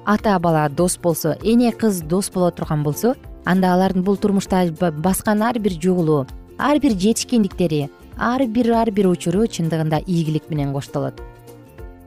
ата 0.05 0.39
бала 0.39 0.69
дос 0.69 0.97
болсо 0.97 1.35
эне 1.43 1.71
кыз 1.71 2.01
дос 2.01 2.29
боло 2.31 2.51
турган 2.51 2.83
болсо 2.83 3.15
анда 3.45 3.73
алардын 3.73 4.03
бул 4.03 4.17
турмушта 4.17 4.67
баскан 4.91 5.41
ар 5.43 5.59
бир 5.59 5.73
жолу 5.81 6.25
ар 6.57 6.79
бир 6.79 6.91
жетишкендиктери 6.91 7.89
ар 8.17 8.45
бир 8.47 8.71
ар 8.71 8.91
бир 8.91 9.07
учуру 9.07 9.47
чындыгында 9.47 10.03
ийгилик 10.05 10.49
менен 10.49 10.73
коштолот. 10.73 11.21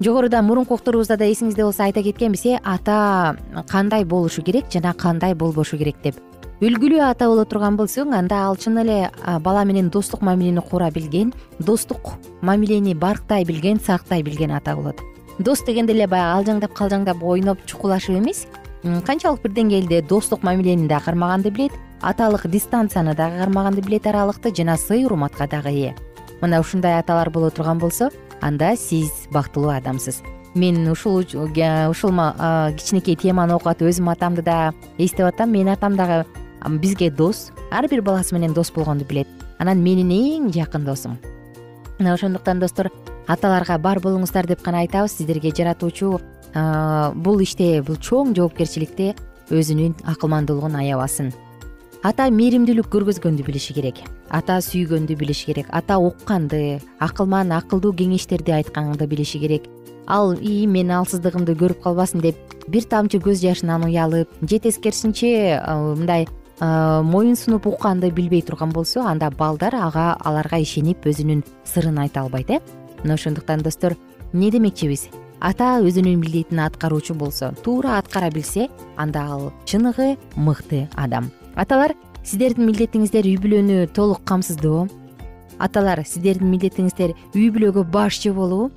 Жогоруда 0.00 0.42
мурунку 0.42 0.74
окторубузда 0.74 1.16
да 1.16 1.24
эсиңизде 1.24 1.64
болсо 1.64 1.84
айта 1.84 2.02
кеткенбиз 2.02 2.44
э 2.44 2.58
ата 2.64 3.36
кандай 3.68 4.04
болушу 4.04 4.42
керек 4.42 4.64
жана 4.72 4.94
кандай 4.94 5.34
болбошу 5.34 5.78
керек 5.78 5.96
деп. 6.02 6.16
Үлгүлүү 6.60 7.00
ата 7.00 7.26
боло 7.26 7.44
турган 7.44 7.76
болсоң 7.76 8.12
анда 8.14 8.44
ал 8.46 8.56
чын 8.56 8.78
эле 8.78 9.10
бала 9.40 9.64
менен 9.64 9.88
достук 9.90 10.22
мамилени 10.22 10.60
кура 10.60 10.90
билген 10.90 11.32
достук 11.58 12.18
мамилени 12.40 12.94
барктай 12.94 13.44
билген 13.44 13.80
сактай 13.80 14.22
билген 14.22 14.50
ата 14.50 14.76
болот 14.76 15.00
дос 15.38 15.62
дегенде 15.64 15.92
эле 15.92 16.06
баягы 16.06 16.40
алжаңдап 16.40 16.74
калжаңдап 16.74 17.22
ойноп 17.22 17.64
чукулашып 17.66 18.16
эмес. 18.18 18.46
Канчалык 18.82 19.42
бир 19.42 19.52
деңгээлде 19.52 20.02
достук 20.08 20.42
мамилени 20.42 20.88
да 20.88 21.00
кармаганды 21.00 21.50
билет 21.50 21.72
аталык 22.00 22.46
дистанцияны 22.46 23.14
дагы 23.14 23.38
кармаганды 23.38 23.80
билет 23.80 24.06
аралыкты 24.06 24.54
жана 24.54 24.76
сый 24.76 25.04
урматка 25.06 25.46
дагы 25.46 25.70
ээ. 25.70 25.94
Мына 26.40 26.60
ушундай 26.60 26.98
аталар 26.98 27.30
боло 27.30 27.50
турган 27.50 27.78
болсо 27.78 28.10
анда 28.40 28.76
сиз 28.76 29.28
бактылуу 29.30 29.70
адамсыз. 29.70 30.22
Мен 30.54 30.88
ушул 30.90 31.16
ушул 31.16 31.30
кичинекей 31.30 33.16
теманы 33.16 33.54
окуп 33.54 33.68
атып 33.68 33.88
өзүмдүн 33.88 34.12
атамды 34.12 34.42
да 34.42 34.74
эстеп 34.98 35.26
атам 35.26 35.52
менин 35.52 35.72
атам 35.72 35.96
дагы 35.96 36.26
бизге 36.68 37.10
дос 37.10 37.52
ар 37.70 37.88
бир 37.88 38.02
баласы 38.02 38.34
менен 38.34 38.52
дос 38.52 38.70
болгонду 38.72 39.04
билет. 39.04 39.28
Анан 39.58 39.78
менин 39.78 40.10
эң 40.10 40.52
жакын 40.52 40.84
досум. 40.84 41.18
Мына 42.00 42.14
ошондуктан 42.14 42.58
достор 42.58 42.90
аталарга 43.28 43.78
бар 43.78 44.00
болуңуздар 44.00 44.46
деп 44.46 44.62
гана 44.62 44.82
айтабыз. 44.86 45.18
Сиздерге 45.18 45.52
жаратуучу 45.54 46.18
бул 47.14 47.40
иште 47.40 47.82
бул 47.82 47.96
чоң 47.96 48.34
жоопкерчиликте 48.36 49.14
өзүнүн 49.52 49.96
акылмандуулугун 50.14 50.76
аябасын 50.80 51.32
ата 52.02 52.26
мээримдүүлүк 52.34 52.88
көргөзгөндү 52.90 53.44
билиши 53.46 53.74
керек. 53.76 54.00
Ата 54.30 54.58
сүйгөндү 54.64 55.14
билиши 55.18 55.46
керек. 55.46 55.68
Ата 55.70 55.98
укканды 56.02 56.80
акылман 57.00 57.52
акылдуу 57.54 57.94
кеңештерди 57.94 58.54
айтканды 58.56 59.06
билиши 59.06 59.38
керек. 59.38 59.68
Ал 60.06 60.34
ии 60.34 60.66
менин 60.66 60.96
алсыздыгымды 60.98 61.54
көрүп 61.54 61.82
калбасын 61.84 62.20
деп 62.20 62.36
бир 62.66 62.88
тамчы 62.90 63.22
көз 63.22 63.42
жашынан 63.44 63.86
уялып 63.86 64.28
же 64.42 64.58
тескерисинче 64.58 65.60
мындай 65.70 66.26
моюн 66.60 67.36
сунуп 67.36 67.66
укканды 67.66 68.10
билбей 68.10 68.42
турган 68.42 68.72
болсо 68.72 69.06
анда 69.06 69.30
балдар 69.30 69.74
ага 69.74 70.16
аларга 70.18 70.58
ишенип 70.58 71.06
өзүнүн 71.06 71.44
сырын 71.64 71.98
айта 71.98 72.22
албайт 72.22 72.50
э 72.50 72.60
мына 73.02 73.14
ошондуктан 73.14 73.62
достор 73.62 73.96
эмне 74.32 74.50
демекчибиз? 74.50 75.08
Ата 75.40 75.80
өзүнүн 75.82 76.20
милдетин 76.22 76.60
аткаруучу 76.62 77.14
болсо 77.18 77.50
туура 77.64 77.98
аткара 77.98 78.30
билсе 78.30 78.68
анда 78.96 79.26
ал 79.26 79.52
чыныгы 79.66 80.16
мыкты 80.36 80.88
адам. 80.94 81.30
Аталар 81.56 81.96
сиздердин 82.22 82.68
милдетиңиздер 82.70 83.26
үй 83.26 83.36
бүлөнү 83.42 83.88
толук 83.92 84.22
камсыздоо? 84.24 84.86
Аталар 85.58 86.04
сиздердин 86.06 86.48
милдетиңиздер 86.52 87.16
үй 87.34 87.50
бүлөгө 87.50 87.84
башчы 87.90 88.32
болуу? 88.32 88.70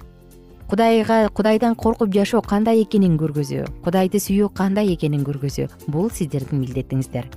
Кудайга 0.65 1.29
кудайдан 1.29 1.75
коркуп 1.75 2.09
жашоо 2.09 2.41
кандай 2.41 2.81
экенин 2.81 3.19
көргөзүү? 3.21 3.67
Кудайды 3.85 4.17
сүйүү 4.17 4.49
кандай 4.57 4.95
экенин 4.95 5.21
көргөзүү? 5.21 5.69
Бул 5.93 6.09
сиздердин 6.09 6.63
милдетиңиздер. 6.65 7.29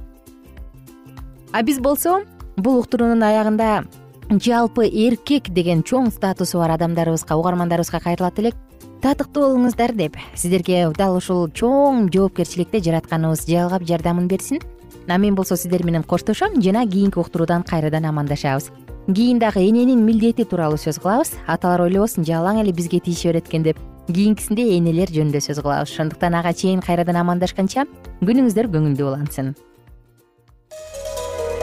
А 1.52 1.62
биз 1.62 1.78
болсо 1.84 2.22
бул 2.56 2.80
уктуруунун 2.80 3.22
аягында 3.22 3.84
жалпы 4.28 4.84
эркек 4.84 5.48
деген 5.56 5.80
чоң 5.82 6.10
статусу 6.12 6.58
бар 6.60 6.74
адамдарыбызга 6.74 7.36
угармандарыбызга 7.40 8.00
кайрылат 8.04 8.38
элек 8.38 8.56
татыктуу 9.00 9.46
болуңуздар 9.46 9.94
деп 9.96 10.18
сиздерге 10.34 10.90
дал 10.98 11.16
ушул 11.16 11.48
чоң 11.48 12.10
жоопкерчиликте 12.12 12.82
жаратканыбыз 12.84 13.46
жалгап 13.48 13.86
жардамын 13.88 14.28
берсин. 14.28 14.60
А 15.08 15.16
мен 15.16 15.34
болсо 15.34 15.56
сиздер 15.56 15.84
менен 15.84 16.02
коштошом 16.02 16.60
жана 16.60 16.86
кийинки 16.86 17.18
уктуруудан 17.18 17.62
кайрадан 17.62 18.04
амандашабыз. 18.04 18.70
Кийин 19.06 19.38
дагы 19.38 19.60
эненин 19.60 20.04
милдети 20.04 20.44
тууралуу 20.44 20.76
сөз 20.76 21.00
кылабыз. 21.00 21.32
Аталар 21.46 21.86
ойлобосун 21.86 22.24
жалаң 22.24 22.60
эле 22.60 22.72
бизге 22.72 23.00
тийише 23.00 23.28
берет 23.28 23.48
экен 23.48 23.62
деп. 23.62 23.78
Кийинкисинде 24.08 24.76
энелер 24.76 25.08
жөнүндө 25.08 25.40
сөз 25.40 25.62
кылабыз. 25.62 25.88
Ошондуктан 25.88 26.34
ага 26.34 26.52
чейин 26.52 26.84
кайрадан 26.84 27.16
амандашканча 27.16 27.86
күнүңүздөр 28.20 28.68
көңүлдүү 28.68 29.08
улансын 29.08 29.54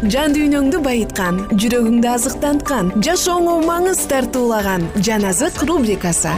жан 0.00 0.32
дүйнөңдү 0.32 0.78
байыткан 0.80 1.42
жүрөгүңдү 1.60 2.08
азыктанткан 2.08 2.86
жашооңо 3.04 3.58
маңыз 3.66 4.00
тартуулаган 4.08 4.86
жан 5.04 5.26
азык 5.28 5.60
рубрикасы. 5.68 6.32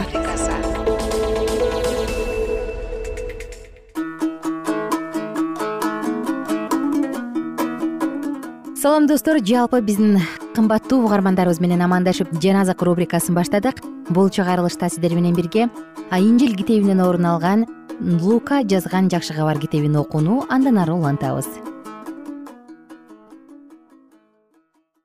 Салам 8.75 9.07
достор. 9.07 9.39
Жалпы 9.39 9.79
биздин 9.79 10.19
кымбаттуу 10.55 11.05
угармандарыбыз 11.05 11.61
менен 11.63 11.81
амандашып 11.87 12.35
жаназак 12.43 12.83
рубрикасын 12.83 13.33
баштадык. 13.33 13.79
Бул 14.09 14.27
чыгарылышта 14.29 14.89
сиздер 14.89 15.15
менен 15.15 15.35
бирге 15.35 15.69
инжил 16.11 16.53
китебинен 16.53 16.99
орун 16.99 17.25
алган 17.25 17.65
лука 18.01 18.63
жазган 18.63 19.09
жакшы 19.09 19.33
кабар 19.33 19.57
китебин 19.57 19.95
окууну 19.95 20.43
андан 20.49 20.77
ары 20.77 20.91
улантабыз 20.91 21.47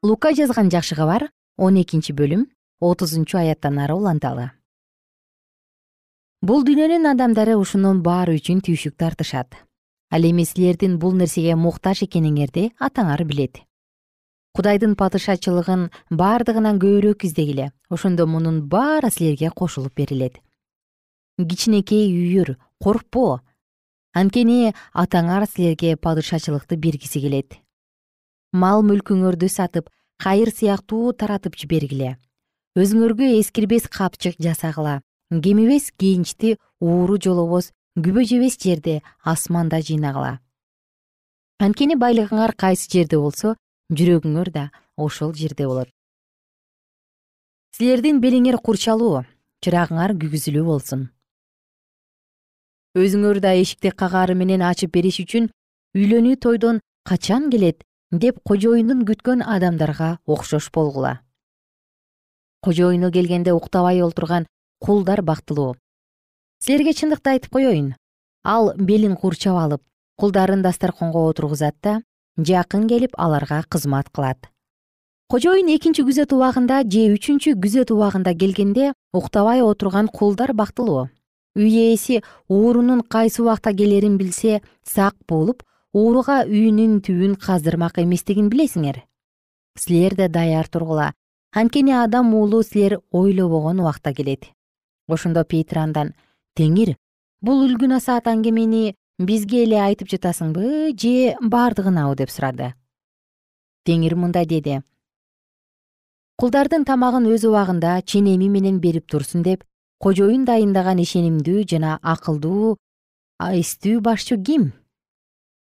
лука 0.03 0.33
жазган 0.33 0.71
жакшы 0.71 0.95
кабар 0.95 1.27
он 1.57 1.75
экинчи 1.81 2.13
бөлүм 2.15 2.47
отузунчу 2.81 3.39
аяттан 3.39 3.81
ары 3.83 3.97
уланталы. 3.99 4.51
Бул 6.41 6.63
дүйнөнүн 6.63 7.09
адамдары 7.11 7.57
ушунун 7.59 8.03
баары 8.07 8.37
үчүн 8.39 8.63
түйшүк 8.63 8.95
тартышат. 8.95 9.59
Ал 10.11 10.23
эми 10.23 10.45
силердин 10.47 10.99
бул 11.03 11.19
нерсеге 11.19 11.57
муктаж 11.59 12.05
экениңерди 12.07 12.71
атаңар 12.79 13.25
билет. 13.27 13.59
Кудайдын 14.55 14.95
падышачылыгын 14.95 15.91
бардыгынан 16.11 16.79
көбүрөөк 16.79 17.27
издегиле 17.27 17.73
ошондо 17.91 18.27
мунун 18.27 18.63
баары 18.69 19.11
силерге 19.11 19.51
кошулуп 19.51 19.99
берилет. 19.99 20.39
Кичинекей 21.39 22.07
үйүр 22.07 22.55
коркпо 22.79 23.41
анткени 24.15 24.75
атаңар 24.95 25.51
силерге 25.51 25.97
падышачылыкты 25.97 26.77
бергиси 26.77 27.21
келет 27.21 27.59
мал 28.53 28.83
мүлкүңөрдү 28.83 29.49
сатып 29.49 29.91
кайыр 30.23 30.51
сыяктуу 30.51 31.13
таратып 31.13 31.57
жибергиле. 31.57 32.17
Өзүңөргө 32.79 33.39
эскирбес 33.41 33.89
капчык 33.89 34.37
жасагыла. 34.39 35.01
Кемибес 35.29 35.91
кенчти 35.99 36.57
ууру 36.81 37.19
жолобос 37.21 37.73
күбө 37.99 38.25
жебес 38.25 38.57
жерде 38.59 39.03
асманда 39.23 39.81
жыйнагыла. 39.85 40.39
Анткени 41.59 41.99
байлыгыңар 41.99 42.55
кайсы 42.57 42.89
жерде 42.91 43.19
болсо 43.19 43.57
жүрөгүңөр 43.93 44.51
да 44.55 44.71
ошол 44.97 45.35
жерде 45.35 45.67
болот. 45.67 45.91
Силердин 47.77 48.23
белиңер 48.23 48.57
курчалуу 48.63 49.25
чырагыңар 49.65 50.15
күйгүзүлүү 50.19 50.65
болсун. 50.65 51.09
Өзүңөр 52.99 53.43
да 53.43 53.53
эшикти 53.59 53.91
кагаары 53.91 54.35
менен 54.35 54.63
ачып 54.65 54.95
бериш 54.95 55.21
үчүн 55.25 55.51
үйлөнүү 55.99 56.39
тойдон 56.43 56.81
качан 57.05 57.51
келет 57.51 57.85
деп 58.11 58.39
кожоюнун 58.41 59.05
күткөн 59.05 59.43
адамдарга 59.45 60.19
окшош 60.25 60.71
болгула. 60.73 61.21
Кожоюну 62.65 63.11
келгенде 63.13 63.53
уктабай 63.53 64.01
олтурган 64.03 64.47
кулдар 64.81 65.21
бактылуу. 65.23 65.77
Силерге 66.65 66.95
чындыкты 66.97 67.37
айтып 67.37 67.53
коеюн 67.53 67.95
ал 68.45 68.73
белин 68.77 69.15
курчап 69.17 69.59
алып 69.61 69.83
кулдарын 70.17 70.63
дасторконго 70.63 71.29
отургузат 71.29 71.77
да 71.83 72.01
жакын 72.39 72.89
келип 72.89 73.13
аларга 73.19 73.63
кызмат 73.69 74.09
кылат. 74.09 74.49
Кожоюн 75.29 75.69
экинчи 75.69 76.03
күзөт 76.03 76.33
убагында 76.33 76.81
же 76.89 77.13
үчүнчү 77.13 77.59
күзөт 77.61 77.93
убагында 77.93 78.33
келгенде 78.33 78.95
уктабай 79.13 79.61
отурган 79.61 80.09
кулдар 80.09 80.55
бактылуу. 80.55 81.11
Үй 81.55 81.93
ээси 81.93 82.23
уурунун 82.49 83.03
кайсы 83.03 83.43
убакта 83.43 83.75
келерин 83.75 84.17
билсе 84.17 84.63
сак 84.85 85.15
болуп 85.29 85.63
ууруга 85.93 86.43
үйүнүн 86.45 87.01
түбүн 87.07 87.37
каздырмак 87.41 87.99
эместигин 88.03 88.49
билесиңер. 88.51 89.03
Силер 89.79 90.17
да 90.17 90.29
даяр 90.29 90.69
тургула. 90.69 91.13
Анткени 91.55 91.93
адам 91.93 92.35
уулу 92.35 92.63
силер 92.63 93.01
ойлобогон 93.13 93.81
убакта 93.81 94.13
келет. 94.13 94.51
Ошондо 95.09 95.45
петир 95.45 95.79
андан 95.79 96.15
теңир 96.57 96.97
бул 97.41 97.65
үлгү 97.65 97.89
насаат 97.89 98.29
аңгемени 98.29 98.95
бизге 99.19 99.65
эле 99.65 99.81
айтып 99.81 100.11
жатасыңбы 100.13 100.93
же 100.99 101.37
бардыгынабы 101.41 102.17
деп 102.17 102.31
сурады. 102.31 102.75
Теңир 103.87 104.17
мындай 104.17 104.47
деди 104.47 104.83
кулдардын 106.39 106.85
тамагын 106.87 107.25
өз 107.35 107.43
убагында 107.49 107.97
ченеми 108.07 108.47
менен 108.49 108.77
берип 108.79 109.09
турсун 109.11 109.43
деп 109.43 109.65
кожоюн 110.05 110.45
дайындаган 110.47 111.01
ишенимдүү 111.03 111.65
жана 111.73 111.97
акылдуу 112.13 112.77
эстүү 113.43 113.99
башчы 114.07 114.39
ким 114.49 114.69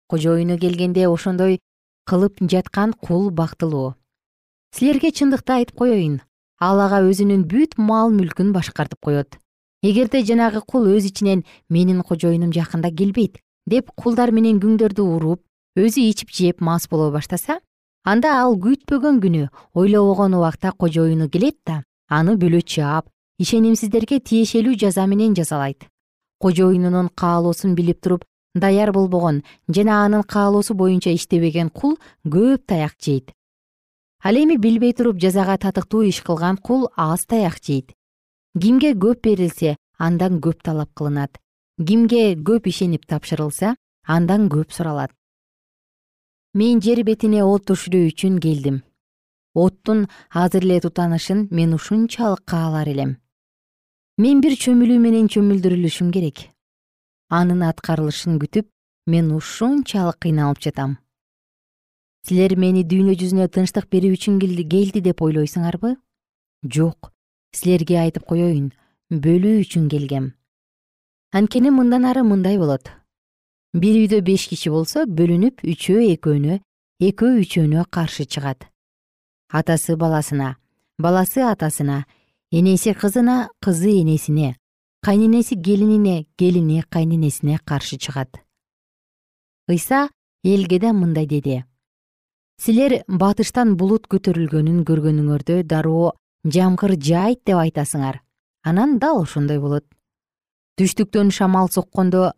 кожоюну 0.08 0.58
келгенде 0.58 1.08
ошондой 1.08 1.60
кылып 2.06 2.42
жаткан 2.42 2.94
кул 2.94 3.30
бактылуу 3.32 3.96
силерге 4.76 5.12
чындыкты 5.16 5.54
айтып 5.56 5.78
коеюн. 5.80 6.20
Ал 6.60 6.80
ага 6.84 7.00
өзүнүн 7.08 7.46
бүт 7.48 7.78
мал 7.80 8.12
мүлкүн 8.12 8.52
башкартып 8.52 9.00
коет. 9.00 9.38
Эгерде 9.84 10.22
жанагы 10.28 10.62
кул 10.68 10.88
өз 10.92 11.08
ичинен 11.08 11.46
менин 11.70 12.02
кожоюнум 12.04 12.52
жакында 12.52 12.92
келбейт 12.92 13.40
деп 13.68 13.92
кулдар 13.96 14.32
менен 14.36 14.60
күңдөрдү 14.60 15.04
уруп 15.16 15.44
өзү 15.80 16.04
ичип 16.10 16.32
жеп 16.32 16.62
мас 16.62 16.90
боло 16.92 17.12
баштаса 17.14 17.60
анда 18.04 18.36
ал 18.42 18.58
күтпөгөн 18.60 19.22
күнү 19.24 19.48
ойлобогон 19.74 20.36
убакта 20.36 20.72
кожоюну 20.72 21.30
келет 21.30 21.58
да 21.68 21.84
аны 22.10 22.36
бөлө 22.36 22.62
чаап 22.62 23.08
ишенимсиздерге 23.40 24.20
тиешелүү 24.20 24.76
жаза 24.80 25.06
менен 25.08 25.36
жазалайт. 25.36 25.88
Кожоюнунун 26.40 27.10
каалоосун 27.16 27.76
билип 27.76 28.02
туруп 28.02 28.24
даяр 28.56 28.92
болбогон 28.92 29.44
жана 29.68 30.06
анын 30.06 30.24
каалоосу 30.24 30.74
боюнча 30.74 31.12
иштебеген 31.14 31.70
кул 31.70 31.98
көп 32.26 32.66
таяк 32.66 32.96
жейт. 33.00 33.32
Ал 34.24 34.36
эми 34.36 34.56
билбей 34.58 34.94
туруп 34.94 35.20
жазага 35.20 35.58
татыктуу 35.58 36.02
иш 36.08 36.22
кылган 36.22 36.58
кул 36.58 36.90
аз 36.96 37.26
таяк 37.26 37.60
жейт. 37.62 37.92
Кимге 38.60 38.94
көп 38.94 39.22
берилсе 39.22 39.76
андан 40.00 40.40
көп 40.40 40.64
талап 40.64 40.90
кылынат. 40.96 41.38
Кимге 41.78 42.34
көп 42.36 42.68
ишенип 42.72 43.06
тапшырылса 43.06 43.76
андан 44.08 44.48
көп 44.50 44.72
суралат. 44.72 45.12
Мен 46.54 46.80
жер 46.80 47.04
бетине 47.04 47.44
от 47.44 47.68
түшүрүү 47.68 48.14
үчүн 48.14 48.40
келдим. 48.40 48.82
Оттун 49.54 50.08
азыр 50.32 50.64
эле 50.64 50.80
тутанышын 50.80 51.48
мен 51.52 51.74
ушунчалык 51.76 52.46
каалар 52.48 52.88
элем. 52.88 53.18
Мен 54.18 54.40
бир 54.40 54.56
чөмүлүү 54.56 55.00
менен 55.00 55.28
чөмүлдүрүлүшүм 55.28 56.12
керек 56.16 56.55
анын 57.30 57.66
аткарылышын 57.70 58.40
күтүп 58.44 58.70
мен 59.08 59.32
ушунчалык 59.32 60.22
кыйналып 60.26 60.62
жатам. 60.62 60.98
Силер 62.26 62.56
мени 62.58 62.84
дүйнө 62.84 63.18
жүзүнө 63.20 63.50
тынчтык 63.54 63.90
берүү 63.92 64.16
үчүн 64.18 64.40
келди 64.40 65.02
деп 65.02 65.22
ойлойсуңарбы? 65.22 65.96
Жок 66.66 67.12
силерге 67.54 68.00
айтып 68.02 68.26
коеюн 68.26 68.72
бөлүү 69.12 69.62
үчүн 69.66 69.86
келгем 69.90 70.34
анткени 71.36 71.70
мындан 71.70 72.06
ары 72.08 72.24
мындай 72.24 72.58
болот. 72.58 72.88
Бир 73.76 73.98
үйдө 74.00 74.22
беш 74.24 74.48
киши 74.48 74.72
болсо 74.72 75.04
бөлүнүп 75.04 75.66
үчөө 75.68 76.06
экөөнө 76.16 76.62
экөө 77.04 77.42
үчөөнө 77.42 77.84
каршы 77.92 78.24
чыгат. 78.24 78.70
Атасы 79.52 79.98
баласына 80.00 80.56
баласы 80.98 81.44
атасына 81.44 82.06
энеси 82.52 82.94
кызына 82.94 83.50
кызы 83.60 83.92
энесине 84.02 84.56
кайненеси 85.06 85.56
келинине 85.62 86.26
келини 86.36 86.84
кайненесине 86.90 87.60
каршы 87.64 87.98
чыгат. 87.98 88.42
Ыйса 89.70 90.10
элге 90.44 90.80
да 90.80 90.94
мындай 90.94 91.28
деди. 91.28 91.64
Силер 92.58 93.04
батыштан 93.08 93.76
булут 93.78 94.08
көтөрүлгөнүн 94.10 94.82
көргөнүңөрдө 94.90 95.62
дароо 95.64 96.16
жамгыр 96.44 96.96
жаайт 96.98 97.44
деп 97.46 97.62
айтасыңар. 97.62 98.22
Анан 98.64 98.98
дал 98.98 99.22
ошондой 99.22 99.60
болот. 99.60 99.86
Түштүктөн 100.80 101.30
шамал 101.30 101.70
соккондо 101.70 102.34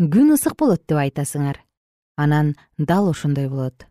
күн 0.00 0.32
ысык 0.32 0.56
болот 0.56 0.86
деп 0.88 0.96
айтасыңар. 1.04 1.60
Анан 2.16 2.56
дал 2.78 3.10
ошондой 3.10 3.50
болот. 3.52 3.84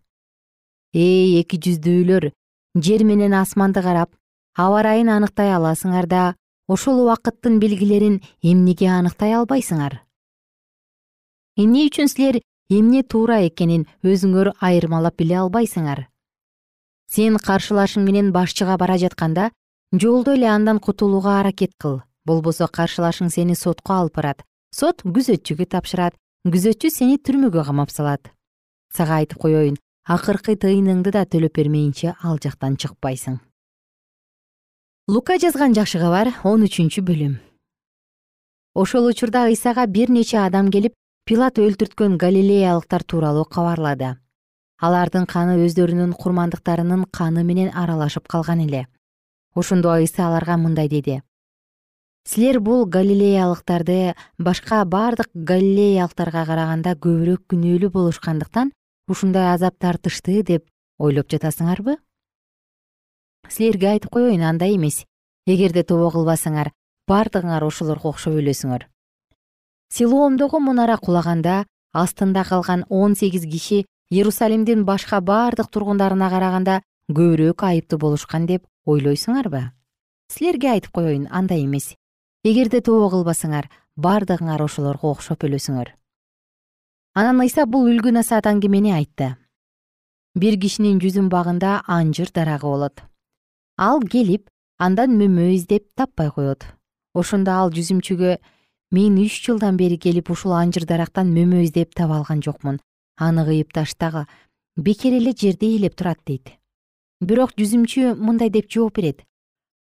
Эй 0.93 1.38
эки 1.41 1.62
жүздүүлөр 1.62 2.32
жер 2.82 3.03
менен 3.03 3.38
асманды 3.38 3.86
карап 3.86 4.10
аба 4.58 4.82
ырайын 4.82 5.13
аныктай 5.19 5.53
аласыңар 5.53 6.10
да 6.10 6.36
ошол 6.67 7.01
убакыттын 7.03 7.60
белгилерин 7.60 8.21
эмнеге 8.41 8.89
аныктай 8.91 9.34
албайсыңар? 9.39 10.01
Эмне 11.58 11.88
үчүн 11.88 12.12
силер 12.12 12.41
эмне 12.69 13.03
туура 13.03 13.39
экенин 13.47 13.88
өзүңөр 14.03 14.53
айырмалап 14.60 15.17
биле 15.17 15.39
албайсыңар? 15.43 16.08
Сен 17.08 17.38
каршылашың 17.39 18.03
менен 18.03 18.34
башчыга 18.36 18.75
бара 18.77 18.97
жатканда 18.99 19.51
жолдо 19.93 20.36
эле 20.36 20.49
андан 20.51 20.80
кутулууга 20.80 21.39
аракет 21.39 21.71
кыл. 21.80 22.01
Болбосо 22.27 22.67
каршылашың 22.67 23.30
сени 23.32 23.56
сотко 23.56 23.93
алып 24.01 24.17
барат 24.19 24.43
сот 24.75 24.99
күзөтчүгө 25.06 25.65
тапшырат 25.71 26.17
күзөтчү 26.45 26.91
сени 26.91 27.15
түрмөгө 27.17 27.63
камап 27.69 27.91
салат. 27.91 28.34
Сага 28.93 29.21
айтып 29.21 29.39
коеюн 29.39 29.77
акыркы 30.03 30.58
тыйыныңды 30.60 31.13
да 31.15 31.23
төлөп 31.23 31.56
бермейинче 31.56 32.15
ал 32.23 32.39
жактан 32.43 32.75
чыкпайсың 32.75 33.39
лука 35.08 35.38
жазган 35.39 35.72
жакшы 35.72 36.02
кабар 36.02 36.34
он 36.43 36.65
үчүнчү 36.67 37.00
бөлүм. 37.08 37.38
Ошол 38.76 39.06
учурда 39.08 39.46
ыйсага 39.48 39.86
бир 39.88 40.10
нече 40.12 40.36
адам 40.43 40.67
келип 40.67 40.98
пилат 41.24 41.62
өлтүрткөн 41.63 42.17
галилеялыктар 42.20 43.06
тууралуу 43.08 43.46
кабарлады. 43.48 44.17
Алардын 44.84 45.24
каны 45.26 45.56
өздөрүнүн 45.63 46.12
курмандыктарынын 46.12 47.06
каны 47.08 47.46
менен 47.48 47.72
аралашып 47.72 48.28
калган 48.28 48.65
эле. 48.65 48.88
Ошондо 49.56 49.96
ыйса 49.96 50.28
аларга 50.28 50.58
мындай 50.58 50.89
деди. 50.89 51.22
Силер 52.28 52.60
бул 52.60 52.86
галилеялыктарды 52.86 54.13
башка 54.38 54.84
бардык 54.84 55.32
галилеялыктарга 55.34 56.43
караганда 56.46 56.98
көбүрөөк 57.00 57.48
күнөөлүү 57.48 57.93
болушкандыктан 57.96 58.74
ушундай 59.08 59.54
азап 59.54 59.80
тартышты 59.80 60.43
деп 60.43 60.67
ойлоп 61.00 61.32
жатасыңарбы 61.32 61.96
силерге 63.50 63.90
айтып 63.96 64.12
коеюн 64.12 64.44
андай 64.44 64.76
эмес. 64.76 65.06
Эгерде 65.48 65.84
тобо 65.84 66.10
кылбасаңар 66.12 66.74
бардыгыңар 67.08 67.64
ошолорго 67.64 68.12
окшоп 68.12 68.36
өлөсүңөр. 68.42 68.84
Силоомдогу 69.94 70.60
мунара 70.60 70.98
кулаганда 70.98 71.66
астында 71.94 72.44
калган 72.44 72.84
он 72.90 73.16
сегиз 73.16 73.46
киши 73.48 73.86
иерусалимдин 74.12 74.84
башка 74.86 75.22
бардык 75.22 75.72
тургундарына 75.72 76.30
караганда 76.30 76.82
көбүрөөк 77.10 77.64
айыптуу 77.64 78.00
болушкан 78.00 78.46
деп 78.46 78.68
ойлойсуңарбы? 78.86 79.72
Силерге 80.28 80.72
айтып 80.76 80.92
коеюн 80.92 81.28
андай 81.32 81.64
эмес. 81.64 81.96
Эгерде 82.44 82.82
тобо 82.82 83.08
кылбасаңар 83.10 83.72
бардыгыңар 83.96 84.64
ошолорго 84.68 85.12
окшоп 85.16 85.48
өлөсүңөр. 85.48 85.94
Анан 87.16 87.40
ыйса 87.42 87.66
бул 87.66 87.88
үлгү 87.88 88.12
насаат 88.12 88.52
аңгемени 88.52 88.92
айтты. 88.94 89.38
Бир 90.36 90.60
кишинин 90.60 91.00
жүзүн 91.00 91.32
багында 91.32 91.82
анжыр 91.88 92.30
дарагы 92.36 92.68
болот 92.68 93.08
ал 93.78 94.02
келип 94.02 94.50
андан 94.82 95.13
мөмө 95.18 95.54
издеп 95.54 95.86
таппай 95.96 96.32
коет. 96.34 96.66
Ошондо 97.13 97.52
ал 97.54 97.70
жүзүмчүгө 97.70 98.38
мен 98.92 99.18
үч 99.22 99.38
жылдан 99.46 99.78
бери 99.78 99.98
келип 100.02 100.32
ушул 100.34 100.56
анжыр 100.58 100.86
дарактан 100.90 101.30
мөмө 101.34 101.62
издеп 101.63 101.94
таба 101.94 102.18
алган 102.18 102.42
жокмун. 102.42 102.80
Аны 103.18 103.46
кыйып 103.46 103.74
таштагы 103.74 104.26
бекер 104.76 105.13
эле 105.13 105.34
жерди 105.38 105.70
ээлеп 105.78 105.96
турат 105.96 106.20
дейт. 106.26 106.58
Бирок 107.22 107.54
жүзүмчү 107.58 108.16
мындай 108.18 108.50
деп 108.50 108.70
жооп 108.70 108.98
берет. 108.98 109.24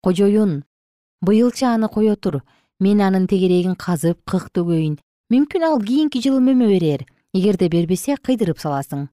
Кожоюн 0.04 0.64
быйылчы 1.22 1.66
аны 1.66 1.88
кое 1.90 2.16
тур. 2.16 2.42
Мен 2.80 3.02
анын 3.02 3.28
тегерегин 3.28 3.76
казып 3.76 4.24
кык 4.26 4.50
төгөйүн. 4.56 5.00
Мүмкүн 5.32 5.64
ал 5.68 5.80
кийинки 5.80 6.20
жылы 6.24 6.40
мөмө 6.40 6.68
берер. 6.68 7.06
Эгерде 7.34 7.70
бербесе 7.70 8.16
кыйдырып 8.18 8.60
саласың 8.60 9.08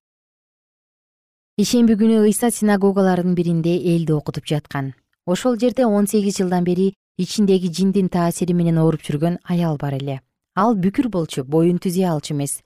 ишемби 1.59 1.97
күнү 1.99 2.21
ыйса 2.23 2.47
синагогалардын 2.55 3.33
биринде 3.35 3.73
элди 3.93 4.13
окутуп 4.15 4.45
жаткан. 4.47 4.93
Ошол 5.25 5.57
жерде 5.59 5.85
он 5.85 6.07
сегиз 6.07 6.37
жылдан 6.37 6.63
бери 6.63 6.93
ичиндеги 7.17 7.67
жиндин 7.67 8.07
таасири 8.07 8.53
менен 8.53 8.77
ооруп 8.79 9.03
жүргөн 9.03 9.35
аял 9.43 9.75
бар 9.75 9.97
эле. 9.97 10.21
Ал 10.55 10.77
бүкүр 10.79 11.09
болчу 11.11 11.43
боюн 11.43 11.75
түзөй 11.83 12.07
алчу 12.07 12.33
эмес. 12.33 12.61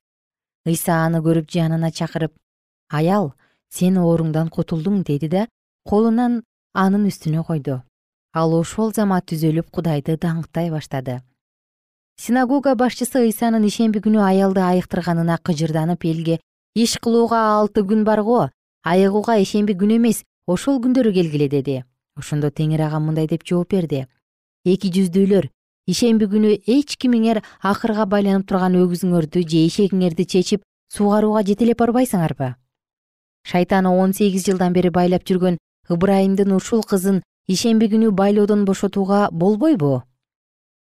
Ыйса 0.67 0.99
аны 1.07 1.23
көрүп 1.25 1.49
жанына 1.49 1.89
чакырып 1.89 2.37
аял 2.93 3.33
сен 3.73 3.97
ооруңдан 3.97 4.53
кутулдуң 4.53 5.01
деди 5.09 5.27
да 5.27 5.47
колунан 5.89 6.43
анын 6.77 7.09
үстүнө 7.09 7.47
койду. 7.49 7.81
Ал 8.31 8.53
ошол 8.53 8.93
замат 8.93 9.25
түзөлүп 9.25 9.73
кудайды 9.73 10.21
даңктай 10.21 10.69
баштады. 10.69 11.23
Синагога 12.21 12.75
башчысы 12.75 13.25
ыйсанын 13.25 13.65
ишемби 13.65 14.05
күнү 14.05 14.21
аялды 14.21 14.61
айыктырганына 14.61 15.41
кыжырданып 15.41 16.05
элге 16.05 16.43
иш 16.75 16.99
кылууга 17.01 17.47
алты 17.57 17.81
күн 17.81 18.05
бар 18.05 18.21
го 18.21 18.51
айыгууга 18.83 19.39
ишемби 19.41 19.73
күнү 19.79 19.97
эмес 19.97 20.23
ошол 20.47 20.79
күндөрү 20.83 21.13
келгиле 21.13 21.47
деди. 21.49 21.83
Ошондо 22.19 22.51
теңир 22.51 22.85
ага 22.87 22.99
мындай 22.99 23.27
деп 23.27 23.43
жооп 23.47 23.71
берди. 23.71 24.05
Эки 24.65 24.91
жүздүүлөр 24.93 25.49
ишемби 25.87 26.27
күнү 26.31 26.53
эч 26.67 26.97
кимиңер 26.99 27.41
акырга 27.61 28.05
байланып 28.05 28.47
турган 28.47 28.77
өгүзүңөрдү 28.79 29.43
же 29.47 29.65
эшегиңерди 29.67 30.25
чечип 30.25 30.63
суугарууга 30.93 31.43
жетелеп 31.47 31.79
барбайсыңарбы? 31.79 32.55
Шайтан 33.43 33.87
он 33.87 34.13
сегиз 34.13 34.45
жылдан 34.47 34.73
бери 34.73 34.89
байлап 34.89 35.25
жүргөн 35.27 35.57
ыбрайымдын 35.89 36.53
ушул 36.55 36.83
кызын 36.83 37.23
ишемби 37.47 37.89
күнү 37.91 38.11
байлоодон 38.11 38.65
бошотууга 38.65 39.29
болбойбу? 39.31 40.03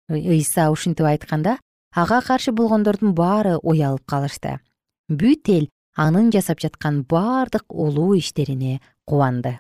Ыйса 0.09 0.71
ушинтип 0.71 1.05
айтканда 1.05 1.59
ага 1.93 2.21
каршы 2.23 2.53
болгондордун 2.53 3.13
баары 3.15 3.59
уялып 3.63 4.07
калышты. 4.07 4.61
Бүт 5.09 5.49
эл 5.49 5.69
анын 5.99 6.31
жасап 6.31 6.63
жаткан 6.63 7.03
бардык 7.03 7.75
улуу 7.75 8.15
иштерине 8.17 8.81
кубанды. 9.05 9.59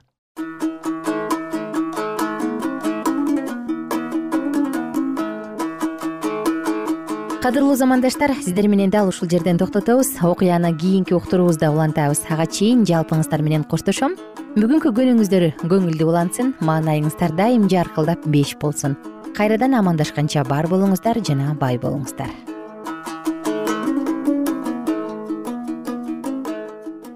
Кадырлуу 7.43 7.77
замандаштар 7.77 8.35
сиздер 8.43 8.69
менен 8.69 8.91
дал 8.91 9.09
ушул 9.09 9.29
жерден 9.29 9.59
токтотобуз. 9.59 10.11
Окуяны 10.23 10.77
кийинки 10.77 11.15
уктуруубузда 11.15 11.71
улантабыз. 11.71 12.23
Ага 12.29 12.47
чейин 12.47 12.85
жалпыңыздар 12.85 13.43
менен 13.43 13.65
коштошом. 13.65 14.19
Бүгүнкү 14.59 14.93
күнүңүздөр 14.93 15.47
көңүлдүү 15.65 16.11
улансын 16.11 16.53
маанайыңыздар 16.61 17.35
дайым 17.39 17.69
жаркылдап 17.71 18.27
беш 18.27 18.55
болсун. 18.61 18.99
Кайрадан 19.39 19.79
амандашканча 19.79 20.45
бар 20.45 20.69
болуңуздар 20.69 21.23
жана 21.25 21.55
бай 21.55 21.79
болуңуздар 21.79 22.58